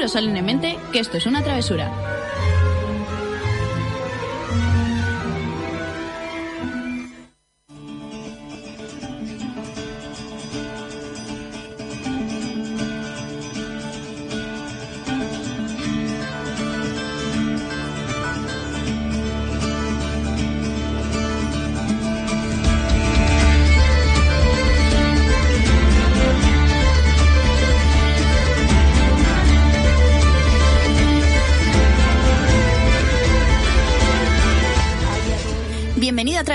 [0.00, 2.19] juro solemnemente que esto es una travesura.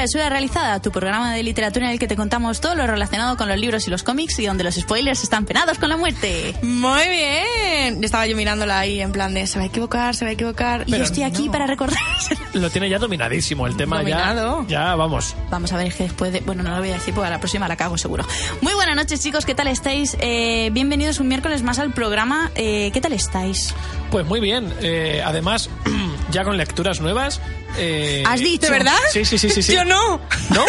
[0.05, 3.49] Travesura Realizada, tu programa de literatura en el que te contamos todo lo relacionado con
[3.49, 6.53] los libros y los cómics y donde los spoilers están penados con la muerte.
[6.61, 8.03] Muy bien.
[8.03, 10.83] Estaba yo mirándola ahí en plan de se va a equivocar, se va a equivocar.
[10.85, 11.97] Y yo estoy aquí para recordar.
[12.53, 13.97] Lo tiene ya dominadísimo el tema.
[13.97, 14.61] Dominado.
[14.67, 15.35] Ya, ya, vamos.
[15.49, 16.41] Vamos a ver que después de...
[16.41, 18.27] Bueno, no lo voy a decir porque a la próxima la cago seguro.
[18.61, 20.15] Muy buenas noches chicos, ¿qué tal estáis?
[20.19, 22.51] Eh, bienvenidos un miércoles más al programa.
[22.53, 23.73] Eh, ¿Qué tal estáis?
[24.11, 24.71] Pues muy bien.
[24.81, 25.67] Eh, además,
[26.31, 27.41] ya con lecturas nuevas.
[27.77, 28.65] Eh, ¿Has dicho?
[28.67, 28.97] ¿De verdad?
[29.11, 29.61] Sí, sí, sí, sí.
[29.63, 29.73] sí.
[29.73, 30.19] Yo no.
[30.53, 30.65] ¿No?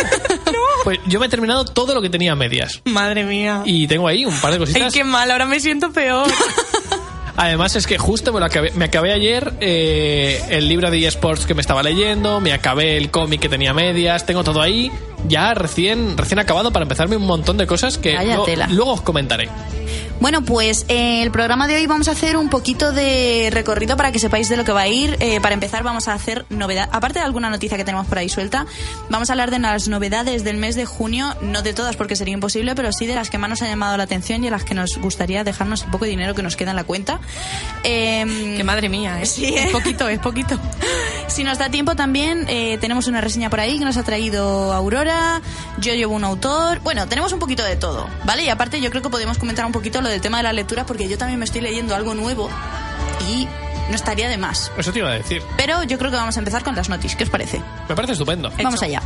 [0.84, 2.80] Pues yo me he terminado todo lo que tenía a medias.
[2.84, 3.62] Madre mía.
[3.64, 4.92] Y tengo ahí un par de Ay, cositas.
[4.92, 6.27] qué mal, ahora me siento peor.
[7.38, 11.44] Además es que justo me, lo acabé, me acabé ayer eh, el libro de eSports
[11.44, 14.90] que me estaba leyendo, me acabé el cómic que tenía medias, tengo todo ahí
[15.28, 19.50] ya recién, recién acabado para empezarme un montón de cosas que lo- luego os comentaré.
[20.20, 24.12] Bueno, pues eh, el programa de hoy vamos a hacer un poquito de recorrido para
[24.12, 25.17] que sepáis de lo que va a ir.
[25.20, 28.28] Eh, para empezar vamos a hacer novedad, aparte de alguna noticia que tenemos por ahí
[28.28, 28.67] suelta,
[29.11, 32.34] vamos a hablar de las novedades del mes de junio, no de todas porque sería
[32.34, 34.64] imposible, pero sí de las que más nos han llamado la atención y a las
[34.64, 37.20] que nos gustaría dejarnos el poco de dinero que nos queda en la cuenta.
[37.84, 39.27] Em, que madre mía, ¿eh?
[39.27, 39.64] Sí, ¿eh?
[39.67, 40.58] Es poquito, es poquito.
[41.28, 44.72] si nos da tiempo también, eh, tenemos una reseña por ahí que nos ha traído
[44.72, 45.41] Aurora,
[45.78, 48.44] yo llevo un autor, bueno, tenemos un poquito de todo, ¿vale?
[48.44, 50.86] Y aparte yo creo que podemos comentar un poquito lo del tema de la lectura
[50.86, 52.48] porque yo también me estoy leyendo algo nuevo
[53.28, 53.46] y
[53.89, 54.73] no estaría de más.
[54.77, 55.42] Eso te iba a decir.
[55.56, 57.61] Pero yo creo que vamos a empezar con las noticias, ¿qué os parece?
[57.89, 58.51] Me parece estupendo.
[58.62, 59.02] Vamos allá.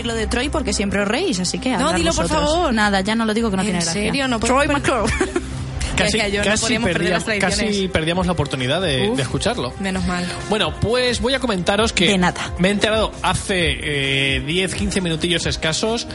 [0.00, 2.12] No voy a decir lo de Troy porque siempre os reís, así que No, dilo,
[2.12, 2.72] por favor.
[2.72, 4.02] Nada, ya no lo digo que no ¿En tiene gracia.
[4.02, 4.28] serio?
[4.28, 5.12] No Troy McClure.
[5.96, 9.16] Casi, yo, no casi podíamos perder las perdíamos, casi perdíamos la oportunidad de, Uf.
[9.18, 9.74] de escucharlo.
[9.80, 10.24] Menos mal.
[10.48, 12.54] Bueno, pues voy a comentaros que De nada.
[12.58, 16.06] me he enterado hace eh, 10-15 minutillos escasos.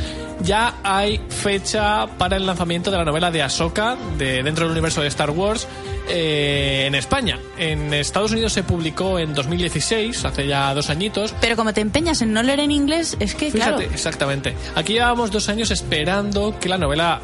[0.41, 5.01] Ya hay fecha para el lanzamiento de la novela de Ahsoka de, dentro del universo
[5.01, 5.68] de Star Wars
[6.09, 7.39] eh, en España.
[7.57, 11.33] En Estados Unidos se publicó en 2016, hace ya dos añitos.
[11.41, 14.55] Pero como te empeñas en no leer en inglés, es que, Fíjate, claro, exactamente.
[14.75, 17.21] Aquí llevábamos dos años esperando que la novela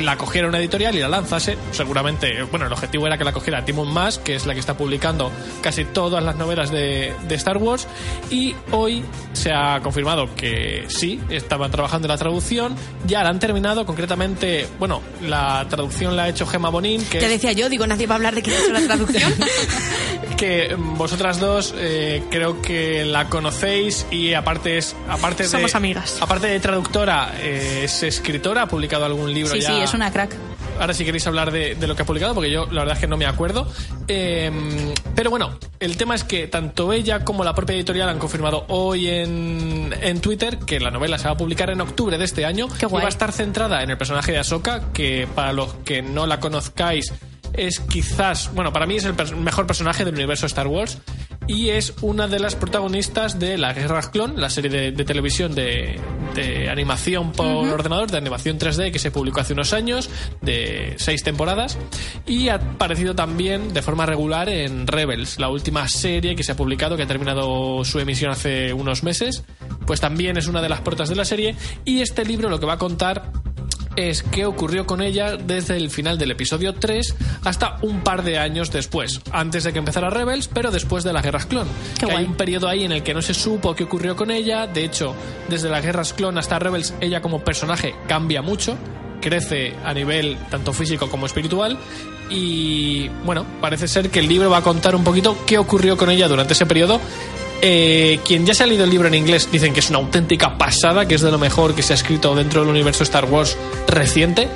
[0.00, 1.56] la cogiera una editorial y la lanzase.
[1.72, 4.76] Seguramente, bueno, el objetivo era que la cogiera Timon Mas, que es la que está
[4.76, 5.30] publicando
[5.62, 7.86] casi todas las novelas de, de Star Wars.
[8.30, 12.74] Y hoy se ha confirmado que sí, estaban trabajando en la traducción.
[13.06, 17.26] Ya la han terminado, concretamente, bueno, la traducción la ha hecho Gemma Bonin, que Ya
[17.26, 19.32] es- decía yo, digo, nadie va a hablar de quién ha hecho la traducción.
[20.36, 26.16] que vosotras dos eh, creo que la conocéis y aparte es aparte de Somos amigas.
[26.20, 30.10] aparte de traductora eh, es escritora ha publicado algún libro sí, ya sí, es una
[30.10, 30.34] crack.
[30.78, 33.00] ahora si queréis hablar de, de lo que ha publicado porque yo la verdad es
[33.00, 33.70] que no me acuerdo.
[34.08, 34.50] Eh,
[35.14, 39.08] pero bueno el tema es que tanto ella como la propia editorial han confirmado hoy
[39.08, 42.68] en, en Twitter que la novela se va a publicar en octubre de este año
[42.80, 46.26] y va a estar centrada en el personaje de Ahsoka que para los que no
[46.26, 47.12] la conozcáis
[47.52, 50.98] es quizás, bueno, para mí es el mejor personaje del universo Star Wars
[51.50, 55.52] y es una de las protagonistas de La Guerra Clon, la serie de, de televisión
[55.52, 55.98] de,
[56.36, 60.08] de animación por ordenador, de animación 3D que se publicó hace unos años,
[60.40, 61.76] de seis temporadas,
[62.24, 66.56] y ha aparecido también de forma regular en Rebels, la última serie que se ha
[66.56, 69.42] publicado, que ha terminado su emisión hace unos meses,
[69.86, 72.66] pues también es una de las protas de la serie, y este libro lo que
[72.66, 73.32] va a contar
[73.96, 77.14] es qué ocurrió con ella desde el final del episodio 3
[77.44, 81.22] hasta un par de años después, antes de que empezara Rebels, pero después de las
[81.22, 81.68] guerras clon.
[81.98, 84.30] Qué Que hay un periodo ahí en el que no se supo qué ocurrió con
[84.30, 85.14] ella, de hecho,
[85.48, 88.76] desde las guerras clon hasta Rebels, ella como personaje cambia mucho,
[89.20, 91.78] crece a nivel tanto físico como espiritual
[92.30, 96.10] y bueno, parece ser que el libro va a contar un poquito qué ocurrió con
[96.10, 97.00] ella durante ese periodo.
[97.62, 100.56] Eh, quien ya se ha leído el libro en inglés dicen que es una auténtica
[100.56, 103.56] pasada, que es de lo mejor que se ha escrito dentro del universo Star Wars
[103.86, 104.48] reciente.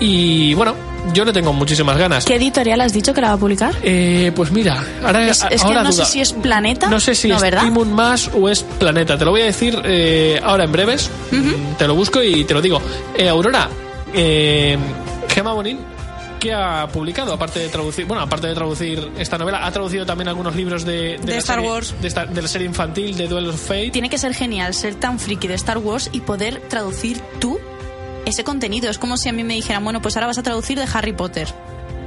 [0.00, 0.74] Y bueno,
[1.12, 2.24] yo le tengo muchísimas ganas.
[2.24, 3.74] ¿Qué editorial has dicho que la va a publicar?
[3.82, 5.92] Eh, pues mira, ahora, Es, es que no duda.
[5.92, 6.88] sé si es Planeta.
[6.88, 7.62] No sé si es ¿verdad?
[7.64, 9.18] Timun más o es Planeta.
[9.18, 11.10] Te lo voy a decir eh, ahora en breves.
[11.32, 12.80] Mm, Te lo busco y te lo digo.
[13.16, 13.68] Eh, Aurora,
[14.14, 14.78] eh,
[15.28, 15.52] Gemma
[16.38, 17.32] ¿qué ha publicado?
[17.34, 21.18] Aparte de traducir, bueno, aparte de traducir esta novela, ha traducido también algunos libros de,
[21.18, 21.94] De la Star serie- Wars.
[22.00, 23.90] de, esta- de la serie infantil de Duel of Fate.
[23.90, 27.58] Tiene que ser genial ser tan friki de Star Wars y poder traducir tú
[28.26, 28.90] ese contenido.
[28.90, 31.12] Es como si a mí me dijeran, bueno, pues ahora vas a traducir de Harry
[31.12, 31.48] Potter.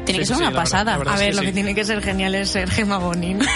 [0.06, 0.98] Tiene Sí, que ser sí, una pasada.
[0.98, 1.13] verdad.
[1.13, 1.45] A es ver, que lo sí.
[1.48, 3.39] que tiene que ser genial es ser Gemma Bonin.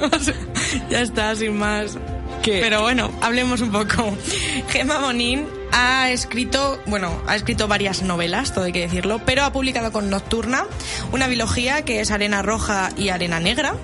[0.90, 1.96] Ya está, sin más.
[2.42, 2.60] ¿Qué?
[2.60, 4.16] Pero bueno, hablemos un poco.
[4.68, 9.52] Gemma Bonin ha escrito, bueno, ha escrito varias novelas, todo hay que decirlo, pero ha
[9.52, 10.64] publicado con Nocturna
[11.12, 13.74] una biología que es Arena Roja y Arena Negra,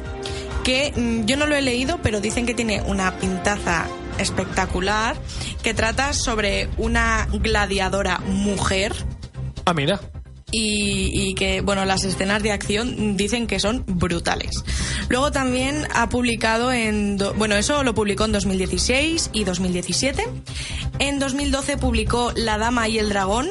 [0.64, 3.87] que mm, yo no lo he leído, pero dicen que tiene una pintaza
[4.19, 5.17] espectacular,
[5.62, 8.94] que trata sobre una gladiadora mujer
[9.69, 9.99] Ah, mira.
[10.52, 14.62] Y, y que, bueno, las escenas de acción dicen que son brutales.
[15.08, 20.25] Luego también ha publicado en, do- bueno, eso lo publicó en 2016 y 2017.
[20.98, 23.48] En 2012 publicó La Dama y el Dragón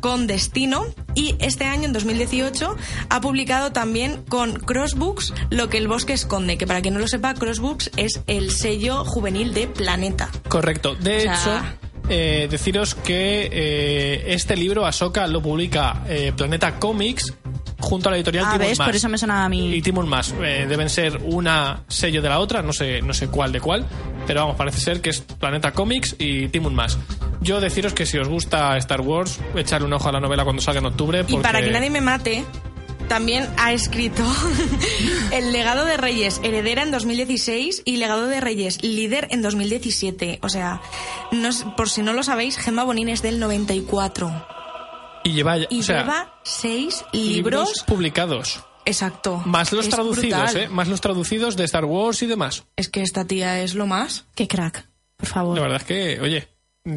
[0.00, 0.84] con Destino
[1.14, 2.76] y este año, en 2018,
[3.08, 7.08] ha publicado también con Crossbooks Lo que el bosque esconde, que para quien no lo
[7.08, 10.30] sepa, Crossbooks es el sello juvenil de Planeta.
[10.48, 10.94] Correcto.
[10.94, 16.78] De O sea- hecho, eh, deciros que eh, este libro, Ahsoka, lo publica eh, Planeta
[16.78, 17.34] Comics
[17.80, 18.78] junto a la editorial Ah, Timon ¿ves?
[18.78, 18.88] Mas.
[18.88, 19.74] Por eso me sonaba a mí.
[19.74, 20.34] Y Timon Más.
[20.42, 23.86] Eh, deben ser una sello de la otra, no sé, no sé cuál de cuál,
[24.26, 26.98] pero vamos, parece ser que es Planeta Comics y Timon Más.
[27.40, 30.60] Yo deciros que si os gusta Star Wars, echarle un ojo a la novela cuando
[30.60, 31.24] salga en octubre.
[31.28, 32.44] Y para que nadie me mate,
[33.08, 34.22] también ha escrito
[35.32, 40.38] El legado de Reyes, heredera en 2016 y legado de Reyes, líder en 2017.
[40.42, 40.80] O sea,
[41.32, 44.46] no es- por si no lo sabéis, Gemma Bonin es del 94.
[45.24, 47.84] Y lleva, Y o sea, lleva seis libros libros.
[47.86, 48.60] publicados.
[48.84, 49.42] Exacto.
[49.44, 50.56] Más los Es traducidos, brutal.
[50.62, 50.68] ¿eh?
[50.68, 52.64] Más los traducidos de Star Wars y demás.
[52.76, 54.24] Es que esta tía es lo más.
[54.34, 55.56] Qué crack, por favor.
[55.56, 56.48] La verdad es que, oye,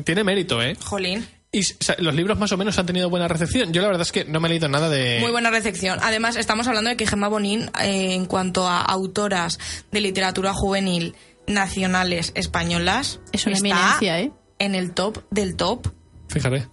[0.05, 0.77] tiene mérito, ¿eh?
[0.85, 1.27] Jolín.
[1.53, 3.73] Y o sea, los libros más o menos han tenido buena recepción.
[3.73, 5.17] Yo la verdad es que no me he leído nada de...
[5.19, 5.99] Muy buena recepción.
[6.01, 9.59] Además, estamos hablando de que Gemma Bonin, eh, en cuanto a autoras
[9.91, 11.13] de literatura juvenil
[11.47, 14.31] nacionales españolas, Es una está eminencia, ¿eh?
[14.59, 15.87] en el top del top.
[16.29, 16.69] Fíjate.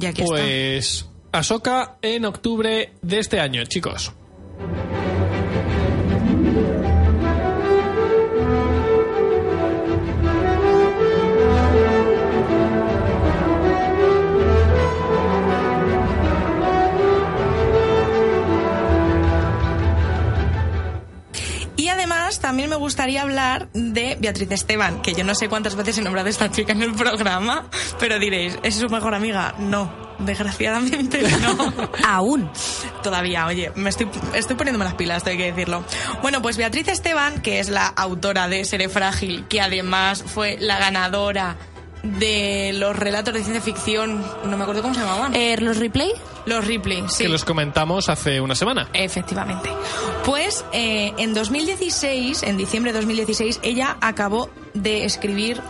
[0.00, 0.34] Y aquí está.
[0.36, 4.12] Pues Ahsoka en octubre de este año, chicos.
[22.46, 26.28] También me gustaría hablar de Beatriz Esteban, que yo no sé cuántas veces he nombrado
[26.28, 29.56] a esta chica en el programa, pero diréis, ¿es su mejor amiga?
[29.58, 31.72] No, desgraciadamente no.
[32.06, 32.48] Aún.
[33.02, 35.84] Todavía, oye, me estoy, estoy poniéndome las pilas, tengo que decirlo.
[36.22, 40.78] Bueno, pues Beatriz Esteban, que es la autora de Seré Frágil, que además fue la
[40.78, 41.56] ganadora
[42.18, 45.34] de los relatos de ciencia ficción, no me acuerdo cómo se llamaban.
[45.34, 46.10] Eh, ¿Los replay?
[46.46, 47.24] los Ripley, sí.
[47.24, 48.88] Que los comentamos hace una semana.
[48.92, 49.68] Efectivamente.
[50.24, 55.60] Pues eh, en 2016, en diciembre de 2016, ella acabó de escribir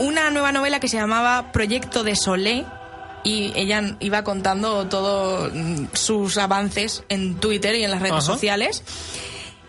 [0.00, 2.64] una nueva novela que se llamaba Proyecto de Solé
[3.22, 5.52] y ella iba contando todos
[5.92, 8.22] sus avances en Twitter y en las redes Ajá.
[8.22, 8.82] sociales.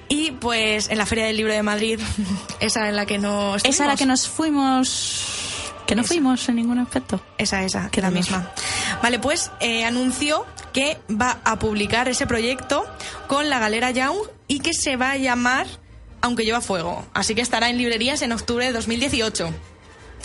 [0.09, 1.99] Y pues en la Feria del Libro de Madrid,
[2.59, 3.99] esa en la que no Esa era estuvimos.
[3.99, 5.44] que nos fuimos.
[5.85, 6.07] Que no Esa.
[6.07, 7.21] fuimos en ningún aspecto.
[7.37, 8.51] Esa, esa, que la la misma.
[9.03, 12.86] Vale, pues eh, anunció que va a publicar ese proyecto
[13.27, 14.17] con la Galera Young
[14.48, 15.67] y que se va a llamar
[16.21, 17.05] Aunque lleva fuego.
[17.13, 19.53] Así que estará en librerías en octubre de 2018.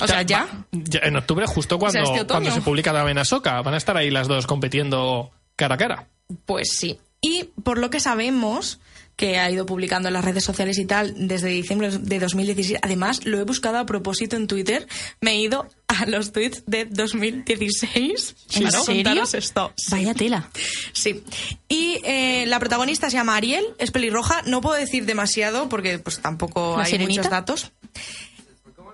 [0.01, 0.49] O sea, ya.
[0.73, 3.61] en octubre, justo cuando, O sea, este cuando se publica también Ahsoka.
[3.61, 6.09] Van a estar ahí las dos compitiendo cara a cara.
[6.47, 6.99] Pues sí.
[7.21, 8.81] Y por lo que sabemos
[9.21, 12.79] que ha ido publicando en las redes sociales y tal desde diciembre de 2016.
[12.81, 14.89] Además, lo he buscado a propósito en Twitter.
[15.21, 18.35] Me he ido a los tweets de 2016.
[18.55, 19.23] ¿En para serio?
[19.31, 19.75] esto.
[19.77, 19.91] Sí.
[19.91, 20.49] Vaya tela.
[20.95, 21.23] Sí.
[21.69, 24.41] Y eh, la protagonista se llama Ariel, es pelirroja.
[24.47, 27.21] No puedo decir demasiado porque pues tampoco ¿La hay sirenita?
[27.21, 27.73] muchos datos.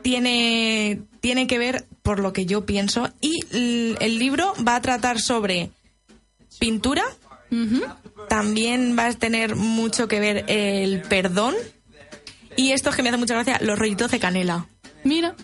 [0.02, 3.12] Tiene, tiene que ver por lo que yo pienso.
[3.20, 5.70] Y el libro va a tratar sobre
[6.58, 7.04] pintura.
[8.28, 11.54] También va a tener mucho que ver el perdón.
[12.56, 14.66] Y esto es que me hace mucha gracia, los rollitos de canela.
[15.04, 15.34] Mira.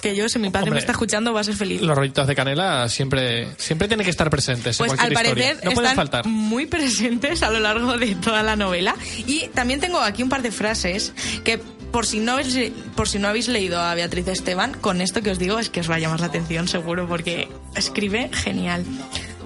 [0.00, 1.82] Que yo, si mi padre Hombre, me está escuchando, va a ser feliz.
[1.82, 5.44] Los rollitos de canela siempre, siempre tienen que estar presentes en Pues al cualquier historia.
[5.46, 6.26] parecer No pueden están faltar.
[6.26, 8.94] muy presentes a lo largo de toda la novela.
[9.26, 13.18] Y también tengo aquí un par de frases que por si no habéis, por si
[13.18, 15.96] no habéis leído a Beatriz Esteban, con esto que os digo es que os va
[15.96, 18.84] a llamar la atención seguro porque escribe genial.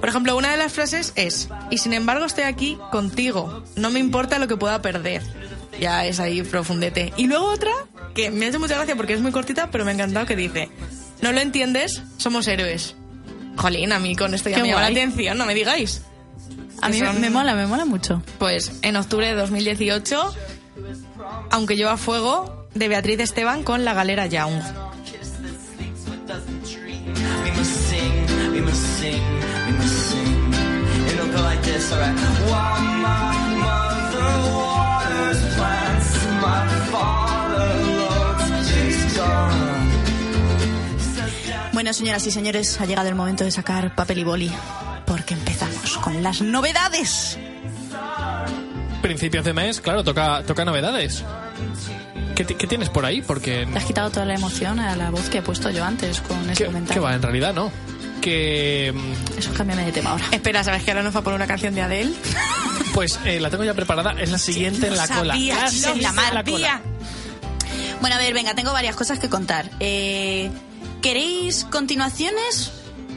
[0.03, 4.01] Por ejemplo, una de las frases es, y sin embargo estoy aquí contigo, no me
[4.01, 5.23] importa lo que pueda perder.
[5.81, 7.13] Ya es ahí profundete.
[7.17, 7.71] Y luego otra,
[8.13, 10.35] que me ha hecho mucha gracia porque es muy cortita, pero me ha encantado, que
[10.35, 10.69] dice,
[11.21, 12.97] no lo entiendes, somos héroes.
[13.57, 16.03] Jolín, a mí con esto ya Qué me llama la atención, no me digáis.
[16.81, 18.23] A mí son- me mola, me mola mucho.
[18.41, 20.35] Pues en octubre de 2018,
[21.53, 24.61] aunque lleva fuego, de Beatriz Esteban con La Galera Young.
[31.65, 37.69] While my mother waters plants, my father
[39.17, 39.53] gun.
[41.73, 44.53] Bueno, señoras y señores, ha llegado el momento de sacar papel y boli.
[45.07, 47.39] Porque empezamos con las novedades.
[49.01, 51.25] Principios de mes, claro, toca, toca novedades.
[52.35, 53.21] ¿Qué, ti- qué tienes por ahí?
[53.23, 53.67] Porque...
[53.67, 56.39] Le has quitado toda la emoción a la voz que he puesto yo antes con
[56.51, 57.01] ese ¿Qué, comentario.
[57.03, 57.15] qué va?
[57.15, 57.71] En realidad no.
[58.23, 58.95] Que...
[59.37, 60.25] Eso cámbiame de tema ahora.
[60.31, 62.13] Espera, ¿sabes que ahora nos va a poner una canción de Adele?
[62.95, 64.15] Pues eh, la tengo ya preparada.
[64.21, 65.35] Es la siguiente en la cola.
[65.35, 66.03] sabía, La en
[66.35, 66.81] la cola.
[68.01, 69.69] Bueno, a ver, venga, tengo varias cosas que contar.
[69.81, 70.51] Eh,
[71.03, 72.73] ¿Queréis continuaciones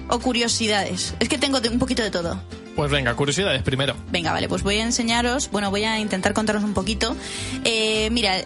[0.10, 1.14] o curiosidades?
[1.20, 2.42] Es que tengo de- un poquito de todo.
[2.76, 3.96] Pues venga, curiosidades primero.
[4.12, 7.16] Venga, vale, pues voy a enseñaros, bueno, voy a intentar contaros un poquito.
[7.64, 8.44] Eh, mira,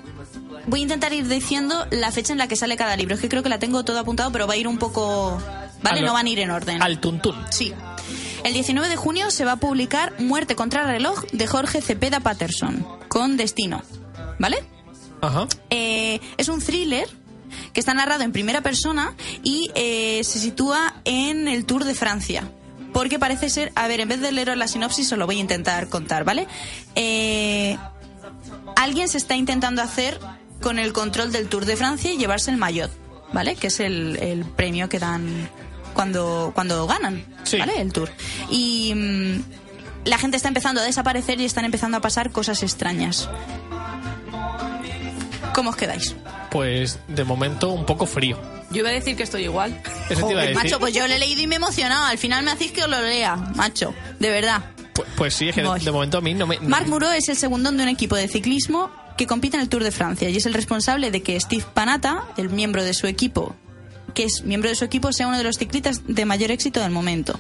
[0.68, 3.16] voy a intentar ir diciendo la fecha en la que sale cada libro.
[3.16, 5.42] Es que creo que la tengo todo apuntado, pero va a ir un poco...
[5.81, 6.01] ¿Vale?
[6.01, 6.81] Lo- No van a ir en orden.
[6.81, 7.36] Al tuntún.
[7.51, 7.74] Sí.
[8.43, 12.19] El 19 de junio se va a publicar Muerte contra el reloj de Jorge Cepeda
[12.21, 13.81] Patterson, con Destino.
[14.39, 14.63] ¿Vale?
[15.21, 15.48] Ajá.
[15.69, 17.07] Eh, es un thriller
[17.74, 22.50] que está narrado en primera persona y eh, se sitúa en el Tour de Francia.
[22.93, 25.39] Porque parece ser, a ver, en vez de leeros la sinopsis, os lo voy a
[25.41, 26.48] intentar contar, ¿vale?
[26.95, 27.77] Eh,
[28.75, 30.19] alguien se está intentando hacer
[30.62, 32.89] con el control del Tour de Francia y llevarse el maillot,
[33.33, 33.55] ¿vale?
[33.55, 35.50] Que es el, el premio que dan
[36.00, 37.58] cuando, cuando ganan, Sí.
[37.58, 37.82] ¿vale?
[37.82, 38.10] El Tour.
[38.50, 39.41] Y mm,
[40.06, 43.29] la gente está empezando a desaparecer y están empezando a pasar cosas extrañas.
[45.53, 46.15] ¿Cómo os quedáis?
[46.51, 48.39] Pues de momento un poco frío.
[48.72, 49.82] Yo iba a decir que estoy igual.
[50.10, 50.56] Eso te iba a decir.
[50.56, 52.06] macho, pues yo lo he leído y me he emocionado.
[52.06, 53.94] Al final me hacéis que os lo lea, macho.
[54.20, 54.63] De verdad.
[54.94, 55.79] Pu- Pues, sí, es que de, Voy.
[55.82, 56.58] de momento a mí no me...
[56.60, 59.70] no- Marc Muro es el segundo de un equipo de ciclismo que compite en el
[59.70, 63.06] Tour de Francia y es el responsable de que Steve Panata, el miembro de su
[63.08, 63.53] equipo,
[64.20, 66.92] que es miembro de su equipo, sea uno de los ciclistas de mayor éxito del
[66.92, 67.40] momento.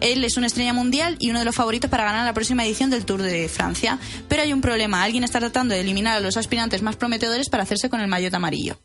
[0.00, 2.88] Él es una estrella mundial y uno de los favoritos para ganar la próxima edición
[2.88, 3.98] del Tour de Francia.
[4.26, 5.02] Pero hay un problema.
[5.02, 8.32] Alguien está tratando de eliminar a los aspirantes más prometedores para hacerse con el maillot
[8.32, 8.78] amarillo.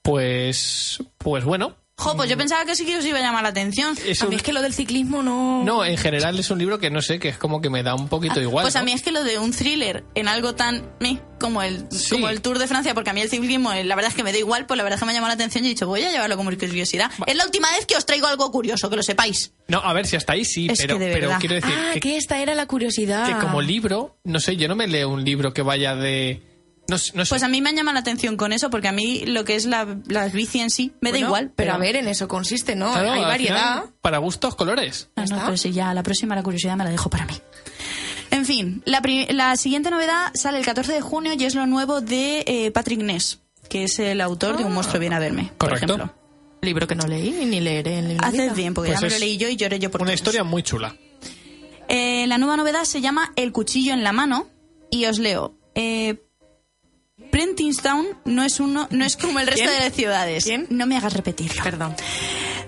[0.00, 1.02] Pues...
[1.18, 1.76] Pues bueno.
[2.00, 3.96] Jo, pues yo pensaba que sí que os iba a llamar la atención.
[4.06, 5.64] Es A mí es que lo del ciclismo no...
[5.64, 7.96] No, en general es un libro que no sé, que es como que me da
[7.96, 8.62] un poquito igual.
[8.62, 11.86] Pues a mí es que lo de un thriller en algo tan meh, como el
[11.90, 12.10] Sí.
[12.10, 14.22] como el Tour de Francia, porque a mí el ciclismo, eh, la verdad es que
[14.22, 15.70] me da igual, pues la verdad es que me ha llamado la atención y he
[15.70, 17.10] dicho, voy a llevarlo como curiosidad.
[17.26, 19.52] Es la última vez que os traigo algo curioso, que lo sepáis.
[19.66, 20.98] No, a ver, si hasta ahí sí, Es pero,
[21.40, 23.26] quiero decir Ah, que, que esta era la curiosidad.
[23.26, 26.42] que como libro, no sé, yo no me leo un libro que vaya de...
[26.88, 27.28] No, no sé.
[27.28, 29.54] Pues a mí me ha llamado la atención con eso, porque a mí lo que
[29.56, 31.52] es la, la bici en sí me Bueno, da igual.
[31.54, 32.90] Pero a ver, en eso consiste, ¿no?
[32.90, 33.74] Claro, Hay variedad.
[33.82, 35.10] final, para gustos, colores.
[35.14, 35.46] Ah, ¿Ya no, está?
[35.46, 37.34] pero sí, ya la próxima la curiosidad me la dejo para mí.
[38.30, 42.42] En fin, la, siguiente novedad sale el 14 de junio y es lo nuevo de
[42.46, 45.94] eh, Patrick Ness, que es el autor de Un monstruo viene a verme, por Correcto.
[45.94, 46.14] ejemplo.
[46.62, 48.20] Libro que no leí ni leeré en vida.
[48.26, 50.20] Hace bien, porque Pues ya me lo leí yo y lloré yo por Una todos.
[50.20, 50.96] historia muy chula.
[51.88, 54.48] Eh, la nueva novedad se llama El cuchillo en la mano
[54.90, 55.54] y os leo.
[55.74, 56.22] Eh,
[57.38, 59.78] Prentingstown no es uno, no es como el resto ¿Quién?
[59.78, 60.44] de las ciudades.
[60.44, 60.66] ¿Quién?
[60.70, 61.62] No me hagas repetirlo.
[61.62, 61.94] Perdón.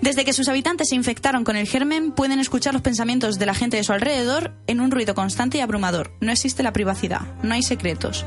[0.00, 3.54] Desde que sus habitantes se infectaron con el germen, pueden escuchar los pensamientos de la
[3.54, 6.12] gente de su alrededor en un ruido constante y abrumador.
[6.20, 8.24] No existe la privacidad, no hay secretos.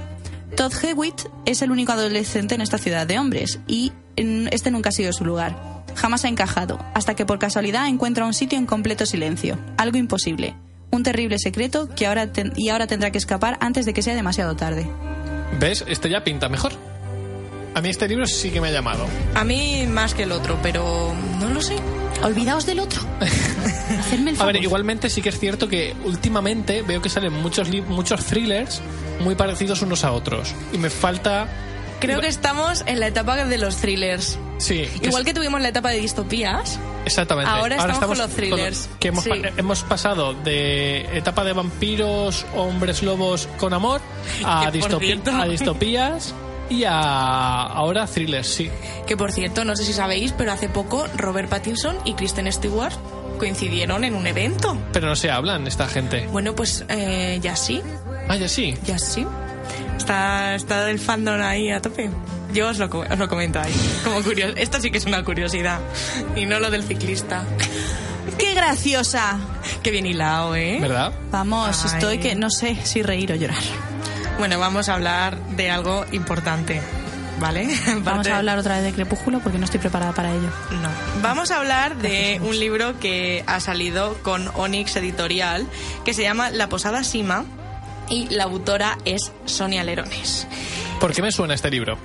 [0.57, 4.91] Todd Hewitt es el único adolescente en esta ciudad de hombres y este nunca ha
[4.91, 5.85] sido su lugar.
[5.95, 9.57] Jamás ha encajado, hasta que por casualidad encuentra un sitio en completo silencio.
[9.77, 10.57] Algo imposible.
[10.91, 14.57] Un terrible secreto que ahora y ahora tendrá que escapar antes de que sea demasiado
[14.57, 14.85] tarde.
[15.59, 15.83] ¿Ves?
[15.87, 16.73] Este ya pinta mejor.
[17.75, 19.05] A mí este libro sí que me ha llamado.
[19.33, 21.75] A mí más que el otro, pero no lo sé.
[22.21, 23.01] Olvidaos del otro.
[23.99, 24.53] Hacerme el A favor.
[24.53, 28.81] ver, igualmente sí que es cierto que últimamente veo que salen muchos, muchos thrillers
[29.21, 30.53] muy parecidos unos a otros.
[30.71, 31.47] Y me falta...
[32.07, 34.37] Creo que estamos en la etapa de los thrillers.
[34.57, 34.87] Sí.
[35.01, 37.49] Igual es- que tuvimos la etapa de distopías, Exactamente.
[37.51, 38.89] Ahora estamos con los thrillers.
[38.99, 39.29] que hemos, Sí.
[39.29, 43.99] pa- hemos pasado de etapa de vampiros, hombres lobos con amor,
[44.45, 46.33] a, cierto- a distopías
[46.69, 48.69] y a ahora thrillers, sí.
[49.05, 52.93] que por cierto, no sé si sabéis, pero hace poco Robert Pattinson y Kristen Stewart
[53.37, 54.77] coincidieron en un evento.
[54.93, 56.27] Pero no se hablan esta gente.
[56.31, 57.81] Bueno, pues eh, ya sí,
[58.29, 58.75] Ah, ya sí.
[58.85, 59.25] ya sí.
[59.97, 62.09] Está, está el fandom ahí a tope.
[62.53, 63.73] Yo os lo, os lo comento ahí,
[64.03, 64.53] como curioso.
[64.57, 65.79] Esto sí que es una curiosidad,
[66.35, 67.43] y no lo del ciclista.
[68.37, 69.39] ¡Qué graciosa!
[69.81, 70.77] Qué bien hilado, ¿eh?
[70.79, 71.13] ¿Verdad?
[71.31, 71.91] Vamos, Ay.
[71.93, 73.63] estoy que no sé si reír o llorar.
[74.37, 76.81] Bueno, vamos a hablar de algo importante.
[77.39, 77.67] ¿vale?
[78.03, 80.49] Vamos a hablar otra vez de Crepúsculo porque no estoy preparada para ello.
[80.81, 80.89] No.
[81.21, 85.65] Vamos a hablar de un libro que ha salido con Onyx Editorial
[86.05, 87.45] que se llama La Posada Sima
[88.09, 90.47] y la autora es Sonia Lerones.
[90.99, 91.97] ¿Por qué me suena este libro?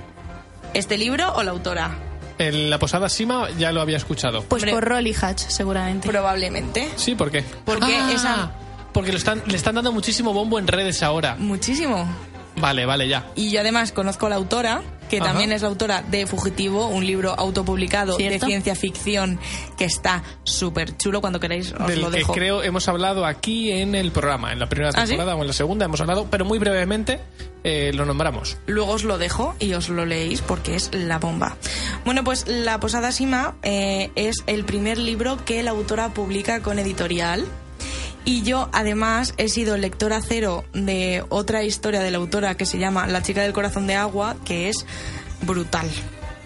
[0.73, 1.91] ¿Este libro o la autora?
[2.37, 4.43] En la posada Sima ya lo había escuchado.
[4.43, 6.07] Pues por Rolly Hatch, seguramente.
[6.07, 6.89] Probablemente.
[6.95, 7.43] Sí, ¿por qué?
[7.65, 8.51] Porque Ah, esa-
[8.93, 11.35] Porque lo están, le están dando muchísimo bombo en redes ahora.
[11.37, 12.07] Muchísimo.
[12.59, 13.27] Vale, vale, ya.
[13.35, 15.27] Y yo además conozco a la autora, que Ajá.
[15.29, 18.45] también es la autora de Fugitivo, un libro autopublicado ¿Cierto?
[18.45, 19.39] de ciencia ficción
[19.77, 21.21] que está súper chulo.
[21.21, 22.33] Cuando queráis os Del lo que dejo.
[22.33, 24.51] creo hemos hablado aquí en el programa.
[24.53, 25.09] En la primera ¿Ah, sí?
[25.13, 27.19] temporada o en la segunda hemos hablado, pero muy brevemente
[27.63, 28.57] eh, lo nombramos.
[28.67, 31.57] Luego os lo dejo y os lo leéis porque es la bomba.
[32.05, 36.77] Bueno, pues La Posada Sima eh, es el primer libro que la autora publica con
[36.79, 37.45] editorial.
[38.29, 42.77] Y yo, además, he sido lectora cero de otra historia de la autora que se
[42.77, 44.85] llama La chica del corazón de agua, que es
[45.41, 45.89] brutal.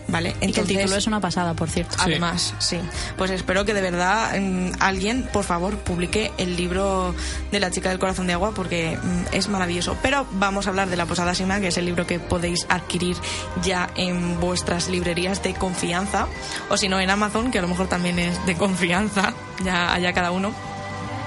[0.07, 0.35] ¿Vale?
[0.41, 1.95] y que el título es una pasada, por cierto.
[1.95, 2.03] Sí.
[2.05, 2.79] Además, sí.
[3.17, 7.13] Pues espero que de verdad mm, alguien, por favor, publique el libro
[7.51, 9.97] de la chica del corazón de agua porque mm, es maravilloso.
[10.01, 13.17] Pero vamos a hablar de La Posada Sima, que es el libro que podéis adquirir
[13.61, 16.27] ya en vuestras librerías de confianza.
[16.69, 19.33] O si no, en Amazon, que a lo mejor también es de confianza,
[19.65, 20.53] ya allá cada uno.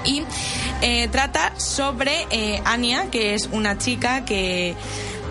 [0.06, 0.22] Y
[0.82, 4.75] eh, trata sobre eh, Anya, que es una chica que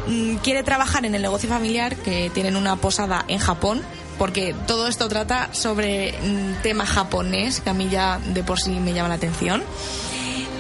[0.07, 3.81] mm, quiere trabajar en el negocio familiar, que tienen una posada en Japón,
[4.17, 8.71] porque todo esto trata sobre mm, tema japonés, que a mí ya de por sí
[8.71, 9.63] me llama la atención.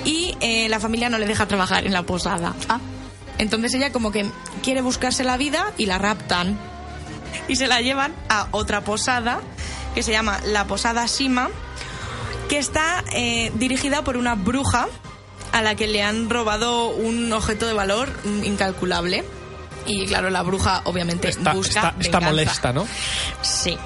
[0.05, 2.53] Y eh, la familia no le deja trabajar en la posada.
[2.69, 2.79] Ah,
[3.37, 4.29] Entonces ella como que
[4.61, 6.57] quiere buscarse la vida y la raptan.
[7.47, 9.41] Y se la llevan a otra posada
[9.95, 11.49] que se llama la Posada Shima,
[12.47, 14.87] que está eh, dirigida por una bruja
[15.51, 18.09] a la que le han robado un objeto de valor
[18.43, 19.23] incalculable.
[19.85, 22.87] Y claro, la bruja obviamente Está, busca está, molesta, ¿no?
[23.41, 23.77] Sí.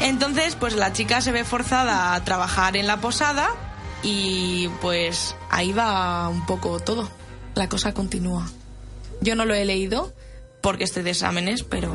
[0.00, 3.48] Entonces, pues la chica se ve forzada a trabajar en la posada
[4.02, 7.08] y pues ahí va un poco todo.
[7.54, 8.50] La cosa continúa.
[9.20, 10.12] Yo no lo he leído
[10.60, 11.94] porque estoy de exámenes, pero,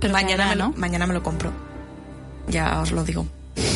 [0.00, 1.52] Pero mañana, mañana me lo compro.
[2.48, 3.26] Ya os lo digo.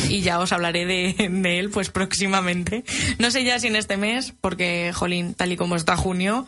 [0.09, 2.83] Y ya os hablaré de, de él pues próximamente.
[3.19, 6.47] No sé ya si en este mes, porque, jolín, tal y como está junio,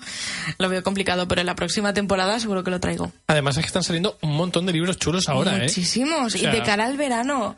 [0.58, 3.12] lo veo complicado, pero en la próxima temporada seguro que lo traigo.
[3.28, 5.62] Además es que están saliendo un montón de libros chulos ahora, ¿eh?
[5.63, 6.36] Muchísimos.
[6.36, 7.56] O sea- Y de cara al verano.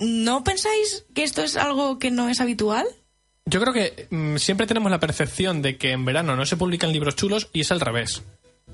[0.00, 2.86] ¿No pensáis que esto es algo que no es habitual?
[3.44, 6.92] Yo creo que mm, siempre tenemos la percepción de que en verano no se publican
[6.92, 8.22] libros chulos y es al revés.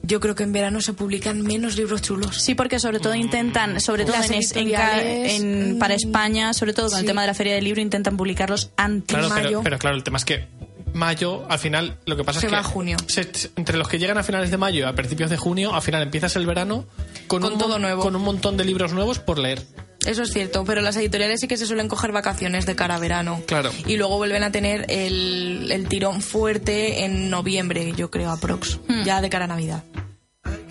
[0.03, 2.37] Yo creo que en verano se publican menos libros chulos.
[2.41, 6.73] Sí, porque sobre todo intentan, sobre todo Las en, en en- mm, para España, sobre
[6.73, 7.01] todo con sí.
[7.01, 9.09] el tema de la feria del libro, intentan publicarlos antes.
[9.17, 9.49] Claro, mayo.
[9.49, 10.47] pero, pero claro, el tema es que
[10.95, 12.97] mayo, al final, lo que pasa Se es que va a junio.
[13.07, 15.83] se- entre los que llegan a finales de mayo y a principios de junio, al
[15.83, 16.87] final empiezas el verano
[17.27, 18.01] con, Con un, todo nuevo.
[18.03, 19.63] con un montón de libros nuevos por leer.
[20.07, 22.99] Eso es cierto, pero las editoriales sí que se suelen coger vacaciones de cara a
[22.99, 23.43] verano.
[23.47, 23.71] Claro.
[23.87, 28.79] Y luego vuelven a tener el, el tirón fuerte en noviembre, yo creo, aprox.
[28.89, 29.03] Hmm.
[29.05, 29.85] Ya de cara a Navidad.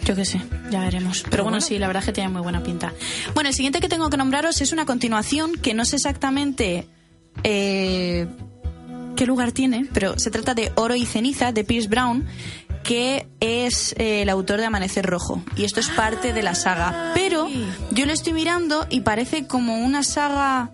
[0.05, 1.23] Yo qué sé, ya veremos.
[1.29, 1.61] Pero, bueno, bueno.
[1.61, 2.93] sí, la verdad es que tiene muy buena pinta.
[3.33, 6.87] Bueno, el siguiente que tengo que nombraros es una continuación que no sé exactamente
[7.43, 8.25] eh,
[9.17, 12.25] qué lugar tiene, pero se trata de Oro y Ceniza de Pierce Brown,
[12.87, 15.43] que es eh, el autor de Amanecer Rojo.
[15.57, 17.11] Y esto es parte de la saga.
[17.13, 17.47] Pero
[17.91, 20.71] yo lo estoy mirando y parece como una saga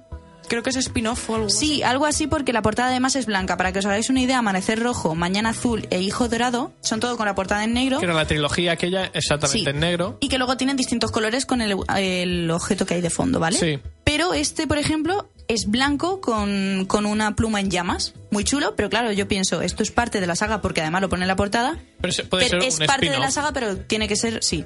[0.50, 1.50] Creo que es spin-off o algo.
[1.50, 3.58] Sí, algo así porque la portada además es blanca.
[3.58, 7.16] Para que os hagáis una idea, Amanecer Rojo, Mañana Azul e Hijo Dorado son todo
[7.18, 7.98] con la portada en negro.
[7.98, 9.70] Que era la trilogía aquella exactamente Sí.
[9.70, 10.18] en negro.
[10.20, 13.58] Y que luego tienen distintos colores con el, el objeto que hay de fondo, ¿vale?
[13.58, 13.80] Sí.
[14.14, 18.14] Pero este, por ejemplo, es blanco con, con una pluma en llamas.
[18.30, 21.10] Muy chulo, pero claro, yo pienso, esto es parte de la saga porque además lo
[21.10, 21.80] pone en la portada.
[22.00, 24.66] Pero puede pero ser es un parte de la saga, pero tiene que ser, sí.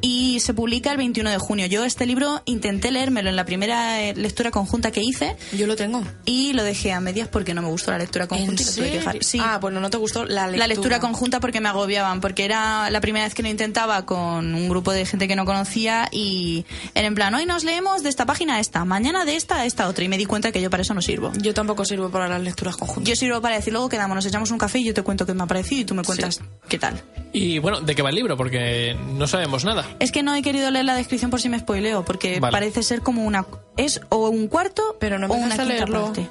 [0.00, 1.66] Y se publica el 21 de junio.
[1.66, 5.76] Yo este libro intenté leérmelo en la primera eh, lectura conjunta que hice Yo lo
[5.76, 6.02] tengo.
[6.24, 8.90] y lo dejé a medias porque no me gustó la lectura conjunta y lo tuve
[8.90, 9.12] que dejar.
[9.12, 9.28] serio?
[9.28, 9.38] Sí.
[9.42, 10.58] Ah, bueno, no te gustó la lectura.
[10.58, 14.54] La lectura conjunta porque me agobiaban, porque era la primera vez que lo intentaba con
[14.54, 18.08] un grupo de gente que no conocía y era en plan, hoy nos leemos de
[18.08, 20.60] esta página a esta, mañana de esta a esta otra y me di cuenta que
[20.60, 21.32] yo para eso no sirvo.
[21.40, 23.08] Yo tampoco sirvo para las lecturas conjuntas.
[23.08, 25.34] Yo sirvo para decir luego quedamos, nos echamos un café y yo te cuento qué
[25.34, 27.02] me ha parecido y tú me cuentas qué tal.
[27.32, 28.36] Y bueno, ¿de qué va el libro?
[28.38, 29.84] Porque no sabemos nada.
[30.00, 32.50] Es que no he querido leer la descripción por si me spoileo, porque Vale.
[32.50, 33.46] parece ser como una...
[33.76, 36.04] Es o un cuarto Pero no o una quinta leerlo.
[36.06, 36.28] parte.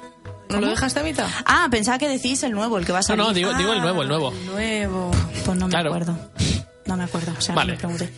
[0.50, 1.28] ¿No lo dejaste a mitad?
[1.46, 3.24] Ah, pensaba que decís el nuevo, el que va a No, salir.
[3.24, 4.30] no, digo, digo el nuevo, el nuevo.
[4.46, 5.10] Nuevo.
[5.46, 5.90] Pues no me Claro.
[5.90, 6.16] acuerdo.
[6.86, 7.72] No me acuerdo, o sea, Vale.
[7.72, 8.10] no me pregunté.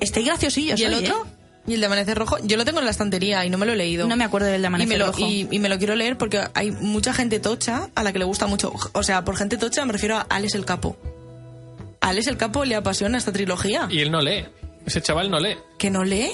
[0.00, 1.24] Estoy graciosillo, ¿Y el soy, otro?
[1.24, 1.30] ¿eh?
[1.68, 2.38] ¿Y el de Amanecer Rojo?
[2.42, 4.08] Yo lo tengo en la estantería y no me lo he leído.
[4.08, 5.20] No me acuerdo del de Amanecer y me lo, Rojo.
[5.20, 8.24] Y, y me lo quiero leer porque hay mucha gente tocha a la que le
[8.24, 8.72] gusta mucho.
[8.92, 10.96] O sea, por gente tocha me refiero a Alex el Capo.
[12.00, 13.86] A Alex el Capo le apasiona esta trilogía.
[13.90, 14.46] Y él no lee.
[14.86, 15.56] Ese chaval no lee.
[15.78, 16.30] ¿Que no lee?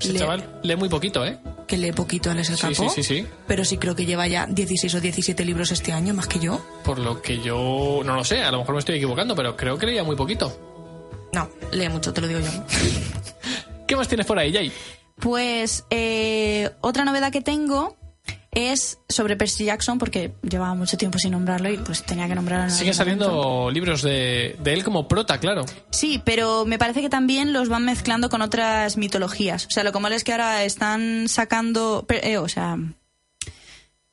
[0.00, 1.38] Ese Lee- chaval lee muy poquito, ¿eh?
[1.66, 2.88] Que lee poquito Alex el Sí, Capo.
[2.90, 3.26] sí, sí, sí.
[3.46, 6.64] Pero sí creo que lleva ya 16 o 17 libros este año, más que yo.
[6.84, 9.78] Por lo que yo no lo sé, a lo mejor me estoy equivocando, pero creo
[9.78, 11.28] que leía muy poquito.
[11.32, 12.50] No, lee mucho, te lo digo yo.
[13.86, 14.72] ¿Qué más tienes por ahí, Jay?
[15.20, 17.96] Pues eh, otra novedad que tengo
[18.54, 22.70] es sobre Percy Jackson, porque llevaba mucho tiempo sin nombrarlo y pues tenía que nombrarlo.
[22.70, 23.24] Siguen momento.
[23.24, 25.64] saliendo libros de, de él como prota, claro.
[25.90, 29.66] Sí, pero me parece que también los van mezclando con otras mitologías.
[29.66, 32.76] O sea, lo mola es que ahora están sacando, eh, o sea,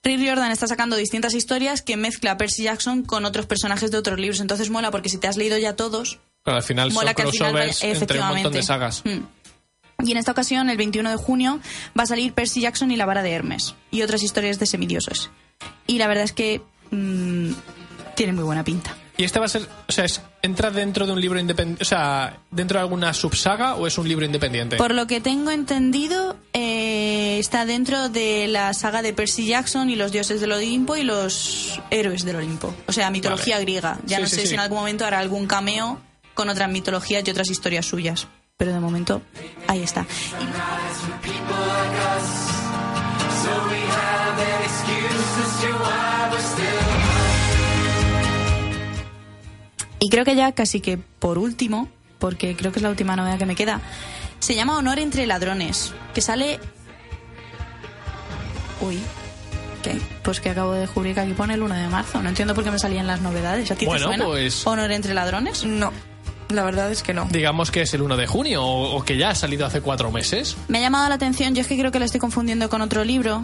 [0.04, 3.98] Rick Riordan está sacando distintas historias que mezcla a Percy Jackson con otros personajes de
[3.98, 4.40] otros libros.
[4.40, 7.22] Entonces mola porque si te has leído ya todos, Pero al final mola son que
[7.22, 9.04] al final crossovers entre un montón de sagas.
[9.06, 9.20] Mm.
[10.04, 11.60] Y en esta ocasión, el 21 de junio,
[11.98, 15.30] va a salir Percy Jackson y la vara de Hermes y otras historias de semidioses.
[15.88, 16.62] Y la verdad es que
[16.92, 17.52] mm,
[18.16, 18.96] tiene muy buena pinta.
[19.18, 21.86] ¿Y este va a ser, o sea, es- entra dentro de un libro independiente, o
[21.86, 24.78] sea, dentro de alguna subsaga o es un libro independiente?
[24.78, 29.96] Por lo que tengo entendido, eh, está dentro de la saga de Percy Jackson y
[29.96, 32.74] los dioses del Olimpo y los héroes del Olimpo.
[32.88, 33.66] O sea, mitología Vale.
[33.66, 34.00] griega.
[34.06, 34.48] Ya Sí, no sí, sé sí.
[34.48, 36.00] si en algún momento hará algún cameo
[36.34, 38.28] con otras mitologías y otras historias suyas.
[38.62, 39.24] Pero de momento,
[39.68, 40.06] ahí está.
[50.00, 51.88] Y creo que ya casi que por último,
[52.20, 53.82] porque creo que es la última novedad que me queda,
[54.40, 56.60] se llama Honor entre ladrones, que sale...
[58.82, 59.00] Uy,
[59.84, 60.00] ¿qué?
[60.24, 62.22] Pues que acabo de descubrir que aquí pone el 1 de marzo.
[62.22, 63.72] No entiendo por qué me salían las novedades.
[63.72, 64.26] ¿A ti Bueno, te suena?
[64.26, 65.64] pues- Honor entre ladrones.
[65.66, 65.92] No,
[66.54, 67.28] la verdad es que no.
[67.32, 70.12] Digamos que es el 1 de junio o, o que ya ha salido hace cuatro
[70.12, 70.56] meses.
[70.68, 73.04] Me ha llamado la atención, yo es que creo que lo estoy confundiendo con otro
[73.04, 73.44] libro,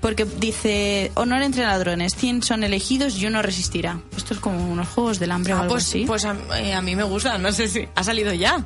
[0.00, 4.00] porque dice Honor entre ladrones, 100 son elegidos y uno resistirá.
[4.16, 6.04] Esto es como unos juegos del hambre o Ah, algo pues, así.
[6.06, 8.64] pues a, eh, a mí me gusta, no sé si ha salido ya.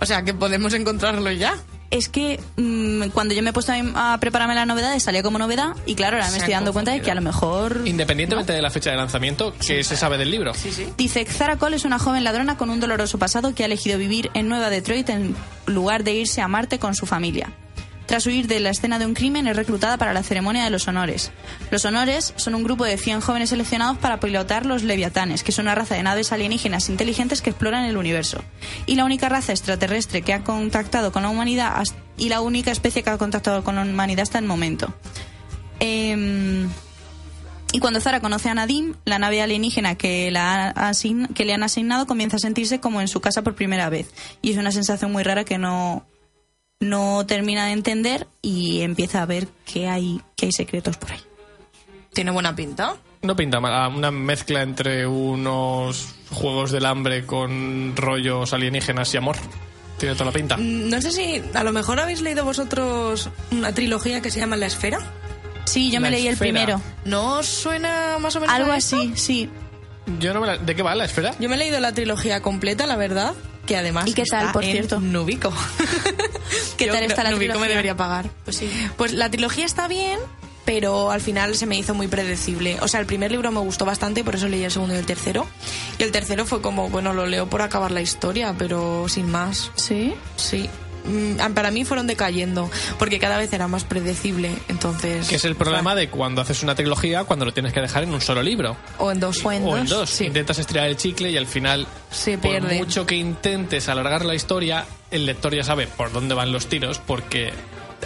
[0.00, 1.54] O sea, que podemos encontrarlo ya.
[1.90, 5.38] Es que mm, cuando yo me he puesto a, a prepararme la novedad, salía como
[5.38, 7.82] novedad y claro, ahora me estoy dando cuenta de que a lo mejor...
[7.84, 10.54] Independientemente de la fecha de lanzamiento, que se sabe del libro.
[10.54, 10.86] Sí, sí.
[10.96, 14.30] Dice, Zara Cole es una joven ladrona con un doloroso pasado que ha elegido vivir
[14.34, 15.34] en Nueva Detroit en
[15.66, 17.52] lugar de irse a Marte con su familia.
[18.08, 20.88] Tras huir de la escena de un crimen, es reclutada para la ceremonia de los
[20.88, 21.30] honores.
[21.70, 25.66] Los honores son un grupo de 100 jóvenes seleccionados para pilotar los leviatanes, que son
[25.66, 28.42] una raza de naves alienígenas inteligentes que exploran el universo.
[28.86, 31.84] Y la única raza extraterrestre que ha contactado con la humanidad
[32.16, 34.94] y la única especie que ha contactado con la humanidad hasta el momento.
[35.78, 36.66] Em,
[37.72, 42.40] y cuando Zara conoce a Nadim, la nave alienígena que le han asignado comienza a
[42.40, 44.10] sentirse como en su casa por primera vez.
[44.40, 46.06] Y es una sensación muy rara que no,
[46.80, 51.20] no termina de entender y empieza a ver que hay, que hay secretos por ahí.
[52.12, 52.96] Tiene buena pinta.
[53.22, 53.72] No pinta mal.
[53.74, 59.36] Ah, Una mezcla entre unos juegos del hambre con rollos alienígenas y amor.
[59.98, 60.56] Tiene toda la pinta.
[60.56, 64.56] Mm, No sé si a lo mejor habéis leído vosotros una trilogía que se llama
[64.56, 64.98] La Esfera.
[65.64, 66.80] Sí, yo me leí el primero.
[67.04, 69.50] ¿No os suena más o menos Algo así, sí.
[70.18, 71.34] Yo no me la- ¿De qué va la esfera?
[71.38, 73.34] Yo me he leído la trilogía completa, la verdad,
[73.68, 74.98] que además ¿Y qué tal, está por en cierto?
[74.98, 75.52] Nubico.
[76.78, 77.68] ¿Qué Yo tal está la Nubico me trilogía?
[77.68, 78.30] debería pagar.
[78.44, 78.70] Pues sí.
[78.96, 80.18] Pues la trilogía está bien,
[80.64, 82.78] pero al final se me hizo muy predecible.
[82.80, 85.06] O sea, el primer libro me gustó bastante, por eso leí el segundo y el
[85.06, 85.46] tercero.
[85.98, 89.70] Y el tercero fue como, bueno, lo leo por acabar la historia, pero sin más.
[89.76, 90.14] ¿Sí?
[90.36, 90.68] Sí.
[91.08, 95.28] Mm, Para mí fueron decayendo, porque cada vez era más predecible, entonces...
[95.28, 98.12] Que es el problema de cuando haces una trilogía, cuando lo tienes que dejar en
[98.12, 98.76] un solo libro.
[98.98, 99.44] O en dos.
[99.44, 100.10] O en o en dos, dos.
[100.10, 100.26] sí.
[100.26, 102.78] Intentas estirar el chicle y al final, Se por pierde.
[102.78, 106.98] mucho que intentes alargar la historia, el lector ya sabe por dónde van los tiros
[106.98, 107.52] porque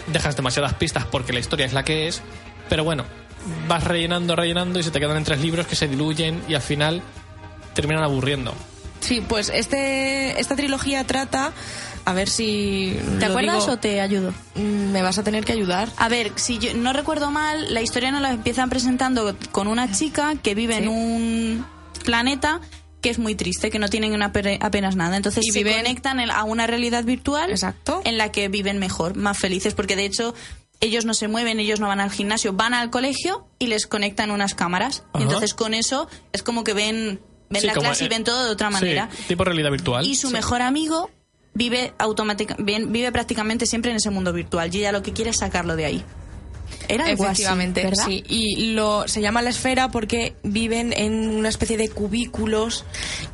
[0.06, 2.22] dejas demasiadas pistas porque la historia es la que es.
[2.68, 3.04] Pero bueno,
[3.68, 6.62] vas rellenando, rellenando y se te quedan en tres libros que se diluyen y al
[6.62, 7.02] final
[7.74, 8.54] terminan aburriendo.
[9.00, 11.52] Sí, pues este, esta trilogía trata...
[12.04, 12.96] A ver si...
[13.20, 14.32] ¿Te acuerdas digo- o te ayudo?
[14.56, 15.88] Mm, Me vas a tener que ayudar.
[15.96, 19.90] A ver, si yo no recuerdo mal, la historia nos la empiezan presentando con una
[19.92, 20.82] chica que vive Sí.
[20.82, 21.66] en un
[22.04, 22.60] planeta
[23.00, 25.16] que es muy triste, que no tienen una apenas nada.
[25.16, 28.00] Entonces Y se viven- conectan a una realidad virtual Exacto.
[28.04, 30.34] en la que viven mejor, más felices, porque de hecho
[30.80, 34.30] ellos no se mueven, ellos no van al gimnasio, van al colegio y les conectan
[34.32, 35.04] unas cámaras.
[35.18, 38.24] Y entonces con eso es como que ven, ven Sí, la clase y eh, ven
[38.24, 39.08] todo de otra sí, manera.
[39.28, 40.04] tipo realidad virtual.
[40.06, 40.32] Y su Sí.
[40.34, 41.10] mejor amigo
[41.54, 45.30] vive automática, bien- vive prácticamente siempre en ese mundo virtual y ella lo que quiere
[45.30, 46.04] es sacarlo de ahí.
[46.88, 48.24] Era algo Efectivamente, sí.
[48.28, 52.84] Y lo, se llama la esfera porque viven en una especie de cubículos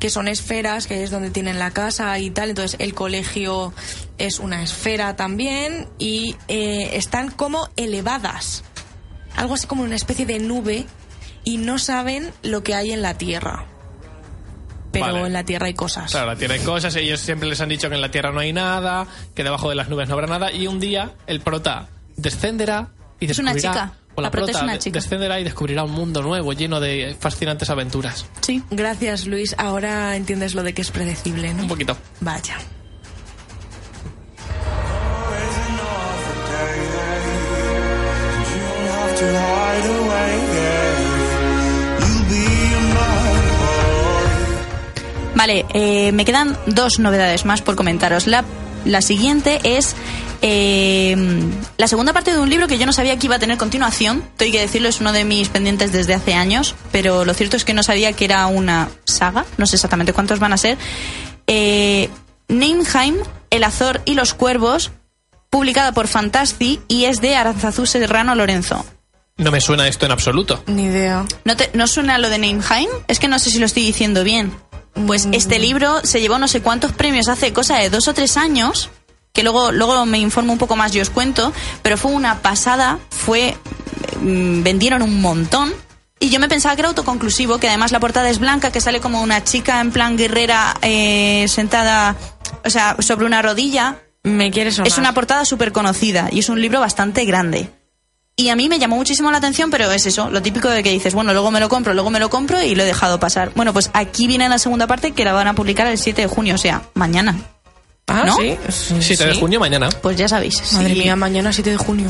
[0.01, 2.51] que son esferas, que es donde tienen la casa y tal.
[2.51, 3.73] Entonces el colegio
[4.19, 8.65] es una esfera también y eh, están como elevadas.
[9.37, 10.85] Algo así como una especie de nube
[11.45, 13.67] y no saben lo que hay en la tierra.
[14.93, 15.27] Pero Vale.
[15.27, 16.11] en la Tierra hay cosas.
[16.11, 18.41] Claro, la Tierra hay cosas, ellos siempre les han dicho que en la Tierra no
[18.41, 21.89] hay nada, que debajo de las nubes no habrá nada, y un día el prota
[22.17, 22.89] descenderá
[23.21, 23.85] y Es una descubrirá...
[23.87, 23.93] chica.
[24.15, 24.99] O la, La prota es prota una de- chica.
[24.99, 28.27] descenderá y descubrirá un mundo nuevo lleno de fascinantes aventuras.
[28.41, 28.63] Sí.
[28.71, 29.55] Gracias, Luis.
[29.59, 31.63] Ahora entiendes lo de que es predecible, ¿no?
[31.63, 31.97] Un poquito.
[32.21, 32.57] Vaya.
[45.39, 48.27] Vale, eh, me quedan dos novedades más por comentaros.
[48.27, 48.45] La,
[48.85, 49.95] la siguiente es
[50.43, 51.17] eh,
[51.77, 54.25] la segunda parte de un libro que yo no sabía que iba a tener continuación.
[54.37, 57.65] Tengo que decirlo, es uno de mis pendientes desde hace años, pero lo cierto es
[57.65, 59.45] que no sabía que era una saga.
[59.59, 60.77] No sé exactamente cuántos van a ser.
[61.47, 62.11] Eh,
[62.49, 63.19] Nameheim,
[63.51, 64.91] El Azor y los Cuervos,
[65.51, 68.85] publicada por Fantasci y es de Aranzazú Serrano Lorenzo.
[69.37, 70.65] No me suena esto en absoluto.
[70.67, 71.25] Ni idea.
[71.45, 72.89] ¿No, te, ¿No suena lo de Nameheim?
[73.07, 74.53] Es que no sé si lo estoy diciendo bien.
[75.07, 78.37] Pues este libro se llevó no sé cuántos premios hace cosa de dos o tres
[78.37, 78.91] años,
[79.33, 82.99] que luego, luego me informo un poco más y os cuento, pero fue una pasada,
[83.11, 83.57] fue...
[84.21, 85.73] mm, vendieron un montón.
[86.21, 89.01] Y yo me pensaba que era autoconclusivo, que además la portada es blanca, que sale
[89.01, 92.17] como una chica en plan guerrera eh, sentada,
[92.65, 94.03] o sea, sobre una rodilla.
[94.25, 94.89] Me quieres sonar.
[94.89, 97.71] Es una portada súper conocida y es un libro bastante grande.
[98.41, 100.91] Y a mí me llamó muchísimo la atención, pero es eso, lo típico de que
[100.91, 103.51] dices, bueno, luego me lo compro, luego me lo compro y lo he dejado pasar.
[103.57, 106.29] Bueno, pues aquí viene la segunda parte que la van a publicar el 7 de
[106.29, 107.35] junio, o sea, mañana.
[108.07, 108.37] Ah, ¿no?
[108.37, 108.57] sí.
[108.69, 109.89] sí, 7 de junio, mañana.
[110.03, 110.73] Pues ya sabéis.
[110.75, 111.01] Madre sí.
[111.01, 112.07] mía, mañana 7 de junio.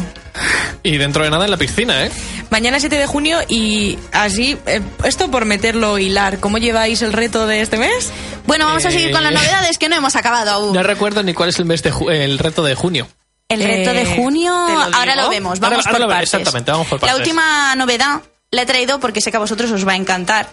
[0.83, 2.11] Y dentro de nada en la piscina, ¿eh?
[2.51, 7.15] Mañana 7 de junio y así, eh, esto por meterlo a hilar, ¿cómo lleváis el
[7.15, 8.13] reto de este mes?
[8.47, 9.35] Bueno, vamos a seguir con las Eh.
[9.35, 10.75] novedades que no hemos acabado aún.
[10.75, 13.09] No recuerdo ni cuál es el mes de ju- el reto de junio.
[13.49, 16.35] El reto de Eh, junio, ¿te lo ahora lo vemos, vamos ahora por partes.
[16.35, 19.87] exactamente, vamos por La última novedad la he traído porque sé que a vosotros os
[19.87, 20.49] va a encantar.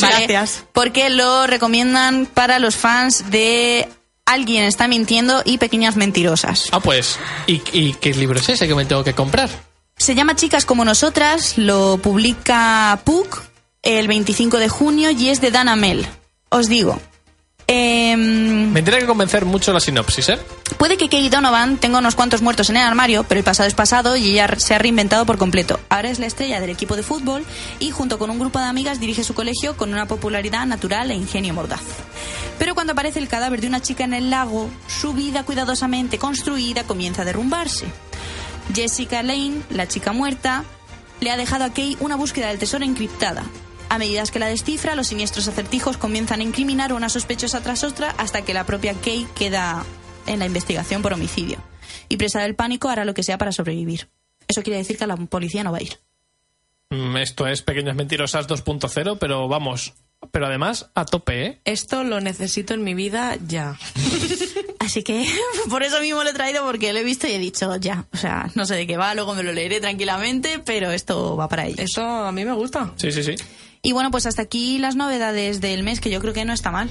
[0.00, 0.26] ¿vale?
[0.26, 0.64] Gracias.
[0.72, 3.88] Porque lo recomiendan para los fans de
[4.26, 6.66] Alguien está mintiendo y Pequeñas Mentirosas.
[6.72, 7.18] Ah, pues.
[7.46, 9.48] ¿Y, y qué libro es ese que me tengo que comprar?
[9.96, 13.42] Se llama Chicas como nosotras, lo publica PUC
[13.82, 16.06] el 25 de junio y es de Dana Mel.
[16.50, 17.00] Os digo,
[17.68, 20.38] em, Me tiene que convencer mucho la sinopsis, ¿eh?
[20.76, 23.74] Puede que Kate Donovan tenga unos cuantos muertos en el armario, pero el pasado es
[23.74, 25.78] pasado y ella se ha reinventado por completo.
[25.88, 27.44] Ahora es la estrella del equipo de fútbol
[27.78, 31.14] y junto con un grupo de amigas dirige su colegio con una popularidad natural e
[31.14, 31.82] ingenio mordaz.
[32.58, 36.84] Pero cuando aparece el cadáver de una chica en el lago, su vida cuidadosamente construida
[36.84, 37.86] comienza a derrumbarse.
[38.74, 40.64] Jessica Lane, la chica muerta,
[41.20, 43.44] le ha dejado a Kay una búsqueda del tesoro encriptada.
[43.90, 48.10] A medida que la descifra, los siniestros acertijos comienzan a incriminar una sospechosa tras otra
[48.18, 49.84] hasta que la propia Kay queda
[50.26, 51.58] en la investigación por homicidio.
[52.08, 54.08] Y presa del pánico hará lo que sea para sobrevivir.
[54.46, 55.98] Eso quiere decir que la policía no va a ir.
[56.90, 59.94] Mm, Esto es Pequeñas Mentirosas 2.0, pero vamos.
[60.32, 61.60] Pero además, a tope, ¿eh?
[61.64, 63.78] Esto lo necesito en mi vida ya.
[64.80, 65.26] Así que
[65.70, 68.06] por eso mismo lo he traído porque lo he visto y he dicho ya.
[68.12, 71.48] O sea, no sé de qué va, luego me lo leeré tranquilamente, pero esto va
[71.48, 71.80] para ellos.
[71.80, 72.92] Esto a mí me gusta.
[72.96, 73.34] Sí, sí, sí.
[73.88, 76.70] Y bueno, pues hasta aquí las novedades del mes, que yo creo que no está
[76.70, 76.90] mal.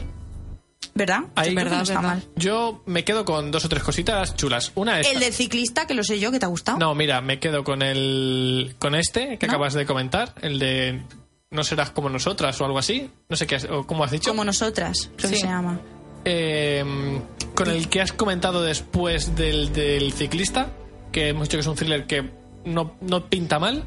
[0.96, 1.26] ¿Verdad?
[1.36, 2.10] Ahí- Yo que no Verdad, está verdad.
[2.10, 2.24] mal.
[2.38, 4.72] Yo me quedo con dos o tres cositas chulas.
[4.74, 5.06] Una es.
[5.08, 6.80] El del ciclista, que lo sé yo, que te ha gustado.
[6.80, 8.74] No, mira, me quedo con el.
[8.80, 9.54] con este que ¿No?
[9.54, 11.04] acabas de comentar, el de.
[11.52, 13.12] No serás como nosotras o algo así.
[13.30, 14.32] No sé qué has, o cómo has dicho.
[14.32, 15.80] Como nosotras, creo que se llama.
[16.26, 16.84] Eh,
[17.54, 20.72] con el que has comentado después del, del ciclista,
[21.12, 22.32] que hemos dicho que es un thriller que
[22.66, 23.84] no, no pinta mal.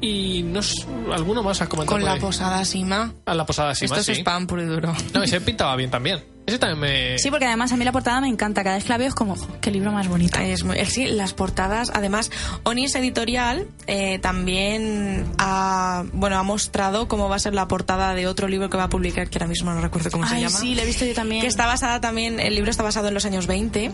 [0.00, 1.96] Y no s- alguno más has comentado.
[1.96, 3.12] Con la posada Sima.
[3.24, 4.12] A la posada sí, Esto es sí.
[4.12, 4.92] spam puro y duro.
[5.14, 6.22] No, ese pintaba bien también.
[6.46, 7.18] Ese también me.
[7.18, 8.62] Sí, porque además a mí la portada me encanta.
[8.62, 10.38] Cada vez que la veo es como, "Jo, qué libro más bonito.
[10.40, 12.30] Es muy- que las portadas, además,
[12.64, 18.26] Onis Editorial eh, también ha, bueno, ha mostrado cómo va a ser la portada de
[18.26, 20.50] otro libro que va a publicar, que ahora mismo no recuerdo cómo se llama.
[20.50, 21.40] sí, la he visto yo también.
[21.40, 23.90] Que está basada también, el libro está basado en los años 20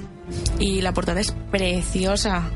[0.59, 2.51] y la portada es preciosa.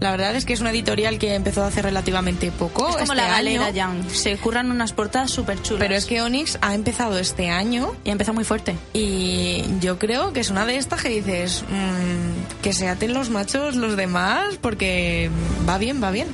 [0.00, 2.88] La verdad es que es una editorial que empezó hace relativamente poco.
[2.88, 4.10] Es como este la galera, año, Young.
[4.10, 5.80] Se curran unas portadas súper chulas.
[5.80, 8.76] Pero es que Onyx ha empezado este año Y empieza muy fuerte.
[8.94, 13.30] y yo creo que es una de estas que dices mm, que se aten los
[13.30, 15.30] machos los demás porque
[15.68, 16.28] va bien, va bien.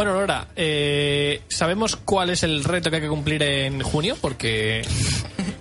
[0.00, 4.16] Bueno, Laura, eh, ¿sabemos cuál es el reto que hay que cumplir en junio?
[4.18, 4.80] Porque.